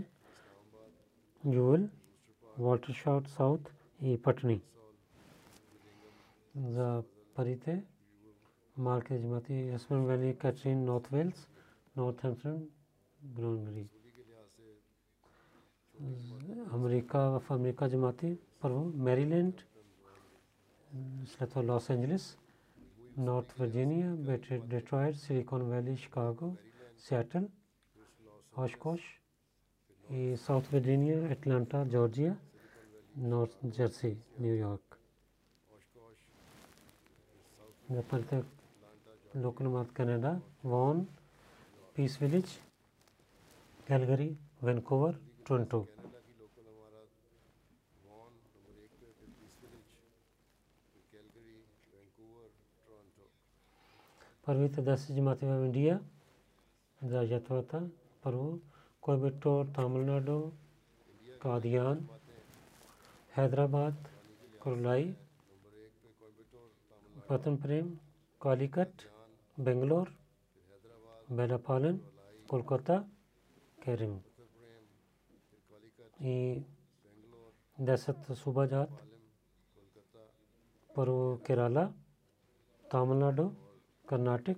Ювел, 1.46 1.90
Шаут 2.94 3.28
Саут 3.28 3.72
и 4.02 4.22
Патни. 4.22 4.62
За 6.56 7.04
парите 7.36 7.84
малки 8.78 9.20
джамати 9.20 9.54
Ясмин 9.54 10.06
Вали, 10.06 10.38
Катрин, 10.38 10.86
Норт 10.86 11.12
Уелс, 11.12 11.48
Нортхемптън, 11.98 12.70
Бронбери. 13.22 13.88
Америка 16.74 17.20
в 17.20 17.52
Америка 17.52 17.90
джамати 17.90 18.38
първо 18.60 18.92
Мериленд, 18.96 19.66
след 21.26 21.50
това 21.50 21.74
Лос 21.74 21.90
Анджелес, 21.90 22.38
North 23.18 23.54
Virginia, 23.60 24.16
Detroit, 24.70 25.16
Silicon 25.16 25.70
Valley, 25.70 25.96
Chicago, 25.96 26.58
Seattle, 26.98 27.48
Oshkosh, 28.58 29.02
South 30.38 30.68
Virginia, 30.72 31.30
Atlanta, 31.30 31.86
Georgia, 31.86 32.36
North 33.16 33.56
Jersey, 33.78 34.16
New 34.40 34.56
York. 34.56 34.98
प्रत्येक 37.92 38.44
लोकल 39.36 39.66
मात 39.66 39.86
कनाडा 39.96 40.34
वॉन 40.64 41.04
पर 54.48 54.58
भी 54.58 54.68
त 54.70 54.84
दस 54.84 55.08
जमात 55.16 55.44
में 55.44 55.58
इंडिया 55.58 55.96
दर्ज 57.02 57.32
हुआ 57.50 57.62
था, 57.72 57.80
पर 58.24 58.36
वो 58.36 58.48
कोयम्बटोर 59.04 59.62
तमिलनाडु, 59.76 60.38
कादियान, 61.44 61.98
हैदराबाद, 63.34 63.96
कुरलाई 64.64 65.06
वतन 67.30 67.56
प्रेम 67.64 67.88
कालीकट, 68.42 69.08
बेंगलोर, 69.58 70.14
बेलापालन, 71.32 71.98
कोलकाता, 72.50 72.98
कैरिम। 73.80 74.14
ई 76.22 76.36
दहशत 77.78 78.32
सूबाजात 78.44 78.92
पर 80.90 81.10
वो 81.10 81.26
केरला, 81.48 81.86
तमिलनाडु 82.86 83.46
कर्नाटक, 84.14 84.58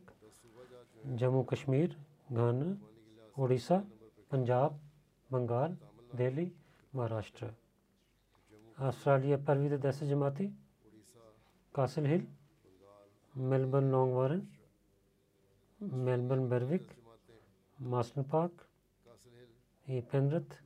जम्मू 1.19 1.41
कश्मीर, 1.49 1.95
घाना 2.31 2.69
उड़ीसा 3.39 3.75
पंजाब, 4.31 4.79
बंगाल, 5.29 5.77
दिल्ली, 6.19 6.51
महाराष्ट्र। 6.95 7.47
ऑस्ट्रेलिया 8.77 9.37
परवीद 9.47 9.73
दस 9.85 10.03
जमाती, 10.09 10.47
castle 11.75 12.05
hill, 12.05 12.25
Melbourne 13.33 13.91
Langwarrin, 14.15 14.41
Melbourne 15.79 16.49
Berwick 16.49 16.87
Marsden 17.79 18.21
park 18.33 18.65
ई 19.87 20.01
पेनरथ 20.11 20.57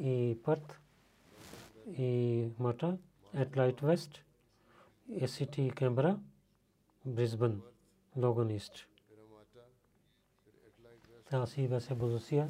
ई 0.00 0.14
पर्थ 0.46 0.76
ई 1.88 2.10
माटा 2.60 2.90
Adelaide 3.44 3.82
west, 3.84 4.12
A 5.08 5.26
C 5.26 5.44
T 5.52 5.68
Canberra 5.78 6.16
Brisbane, 7.06 7.60
Logan 8.16 8.50
East. 8.50 8.86
Тази 11.30 11.68
беше 11.68 11.94
Бозусия. 11.94 12.48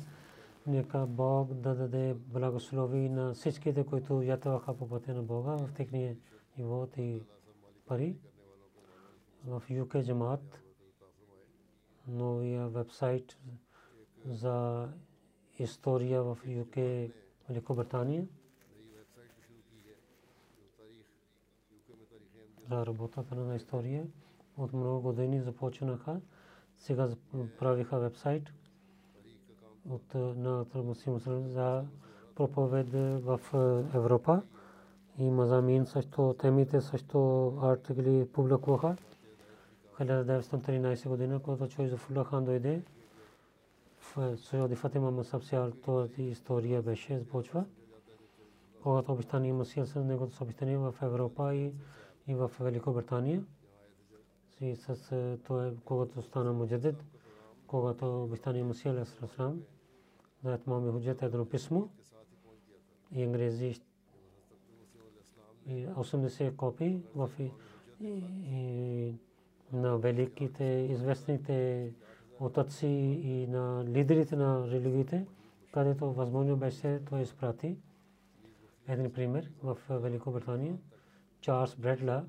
Нека 0.66 1.06
Бог 1.06 1.54
да 1.54 1.74
даде 1.74 2.14
благослови 2.14 3.08
на 3.08 3.34
всичките, 3.34 3.86
които 3.86 4.22
ятваха 4.22 4.76
по 4.76 4.88
пътя 4.88 5.14
на 5.14 5.22
Бога 5.22 5.56
в 5.56 5.72
техния 5.74 6.16
живот 6.56 6.96
и 6.96 7.22
пари. 7.86 8.16
В 9.44 9.62
ЮК 9.70 9.96
Джамаат 10.02 10.62
новия 12.08 12.68
вебсайт 12.68 13.38
за 14.24 14.88
история 15.58 16.22
в 16.22 16.38
ЮК 16.46 16.74
Великобритания. 17.48 18.26
Работата 22.70 23.34
на 23.34 23.56
история 23.56 24.06
от 24.56 24.72
много 24.72 25.00
години 25.00 25.40
започнаха. 25.40 26.20
Сега 26.78 27.08
правиха 27.58 27.98
вебсайт 27.98 28.42
от 29.86 30.14
на 30.14 30.64
муслим 30.76 31.18
за 31.18 31.84
проповед 32.34 32.88
в 33.22 33.40
Европа. 33.94 34.42
И 35.18 35.24
Мазамин 35.24 35.86
също 35.86 36.34
темите 36.34 36.80
също 36.80 37.18
артикли 37.58 38.26
публикуваха. 38.26 38.96
1913 40.00 41.08
година, 41.08 41.40
когато 41.40 41.68
Чой 41.68 41.88
Зафула 41.88 42.24
хан 42.24 42.44
дойде, 42.44 42.82
в 43.98 44.36
Сойоди 44.38 44.74
Фатима 44.74 45.10
Масабсиар, 45.10 45.70
този 45.70 46.22
история 46.22 46.82
беше 46.82 47.18
започва. 47.18 47.64
Когато 48.82 49.12
обещание 49.12 49.52
Масия 49.52 49.86
с 49.86 49.96
неговото 49.96 50.34
съобщение 50.34 50.78
в 50.78 50.94
Европа 51.02 51.54
и, 51.54 51.72
и 52.26 52.34
в 52.34 52.50
Великобритания 52.60 53.44
и 54.60 54.76
с 54.76 55.38
той, 55.46 55.76
когато 55.84 56.22
стана 56.22 56.52
муджадид, 56.52 57.04
когато 57.66 58.22
обещание 58.22 58.64
Мусия 58.64 58.92
Алейхиссалам 58.92 59.62
за 60.44 60.58
Имам 60.66 60.92
Худжат 60.92 61.22
едно 61.22 61.48
писмо 61.48 61.82
и 63.12 63.22
англези 63.22 63.80
и 65.66 65.86
80 65.86 66.56
копии 66.56 67.02
в 67.14 67.30
на 69.72 69.98
великите 69.98 70.64
известните 70.64 71.92
отъци 72.40 72.86
и 72.86 73.46
на 73.46 73.84
лидерите 73.84 74.36
на 74.36 74.70
религиите, 74.70 75.26
където 75.72 76.12
възможно 76.12 76.56
беше 76.56 77.00
той 77.04 77.20
изпрати. 77.20 77.76
Един 78.88 79.12
пример 79.12 79.50
в 79.62 79.78
Великобритания, 79.90 80.78
Чарлз 81.40 81.76
Бредла, 81.76 82.24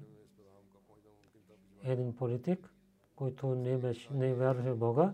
един 1.91 2.15
политик, 2.15 2.69
който 3.15 3.47
не, 3.47 3.77
беше, 3.77 4.13
не 4.13 4.33
вярваше 4.33 4.71
в 4.71 4.77
Бога. 4.77 5.13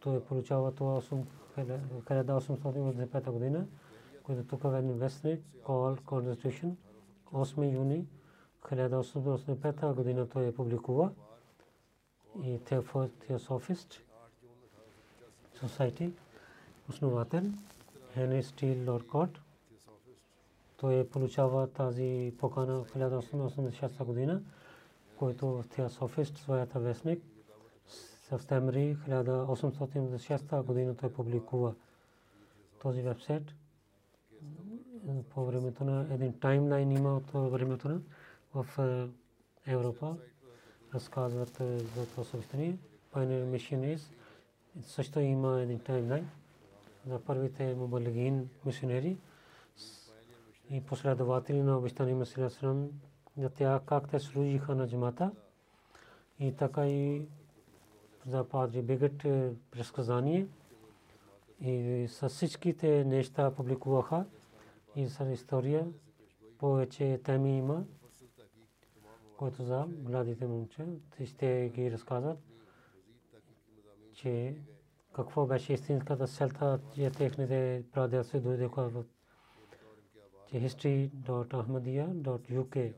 Той 0.00 0.24
получава 0.24 0.74
това 0.74 1.00
1885 1.00 3.30
година, 3.30 3.66
който 4.22 4.44
тук 4.44 4.64
е 4.64 4.78
един 4.78 4.92
вестник, 4.92 5.44
called 5.64 6.00
Constitution, 6.00 6.74
8 7.32 7.74
юни 7.74 8.06
1885 8.62 9.94
година 9.94 10.28
той 10.28 10.46
е 10.46 10.54
публикува. 10.54 11.10
И 12.42 12.58
Theosophist 12.58 14.00
Society 15.56 16.12
основател 16.88 17.42
Henry 18.16 18.42
Steele 18.42 18.84
Lorcott 18.84 19.38
той 20.76 21.08
получава 21.08 21.66
тази 21.66 22.34
покана 22.38 22.84
в 22.84 22.94
1886 22.94 24.04
година, 24.04 24.42
който 25.24 25.46
в 25.46 25.64
Theosophist 25.64 26.38
своята 26.38 26.80
вестник 26.80 27.22
септември 28.28 28.96
1886 29.08 30.62
година 30.62 30.96
той 30.96 31.12
публикува 31.12 31.74
този 32.82 33.02
вебсайт. 33.02 33.42
По 35.30 35.46
времето 35.46 35.84
на 35.84 36.06
един 36.14 36.38
таймлайн 36.40 36.90
има 36.92 37.16
от 37.16 37.50
времето 37.52 37.88
на 37.88 38.00
в 38.54 38.66
Европа. 39.66 40.16
Разказват 40.94 41.56
за 41.96 42.06
това 42.06 42.24
съобщение. 42.24 42.78
Pioneer 43.12 43.56
Missionaries 43.56 44.02
също 44.82 45.20
има 45.20 45.60
един 45.60 45.78
таймлайн 45.78 46.28
за 47.06 47.18
първите 47.20 47.74
мубалигин 47.74 48.48
мисионери 48.66 49.16
и 50.70 50.80
последователи 50.80 51.62
на 51.62 51.78
обещания 51.78 52.16
Месия 52.16 52.50
Срам 52.50 52.88
за 53.36 53.50
тях 53.50 53.82
как 53.86 54.08
те 54.08 54.20
служиха 54.20 54.74
на 54.74 54.88
джамата. 54.88 55.30
И 56.38 56.56
така 56.56 56.86
и 56.86 57.28
за 58.26 58.48
Падри 58.48 58.82
Бегът 58.82 59.18
предсказание 59.70 60.46
и 61.60 62.06
с 62.08 62.28
всичките 62.28 63.04
неща 63.04 63.54
публикуваха. 63.54 64.26
И 64.96 65.08
с 65.08 65.30
история. 65.32 65.86
Повече 66.58 67.20
теми 67.24 67.58
има, 67.58 67.84
които 69.36 69.62
за 69.62 69.86
младите 70.04 70.46
момче. 70.46 70.86
Ще 71.24 71.72
ги 71.74 71.92
разказват, 71.92 72.38
че 74.12 74.56
какво 75.12 75.46
беше 75.46 75.72
истинската 75.72 76.28
селта, 76.28 76.80
че 76.94 77.10
техните 77.10 77.84
прадеси 77.92 78.40
дойдоха 78.40 78.88
в 78.88 79.04
че 80.46 80.60
history.ahmadiyya.uk 80.60 82.94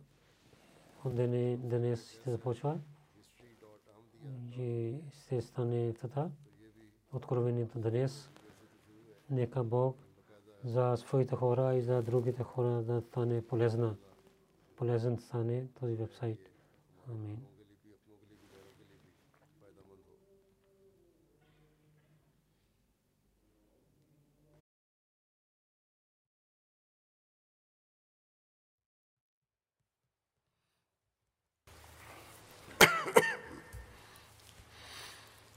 днес 1.56 2.10
ще 2.10 2.30
започва 2.30 2.78
и 4.58 4.94
ще 5.12 5.42
стане 5.42 5.92
така 5.92 6.28
откровението 7.12 7.78
днес 7.78 8.30
нека 9.30 9.64
Бог 9.64 9.96
за 10.64 10.96
своите 10.96 11.36
хора 11.36 11.74
и 11.74 11.82
за 11.82 12.02
другите 12.02 12.42
хора 12.42 12.82
да 12.82 13.00
стане 13.00 13.46
полезна. 13.46 13.96
Полезен 14.76 15.18
стане 15.18 15.66
този 15.80 15.94
вебсайт. 15.94 16.50
Амин. 17.10 17.38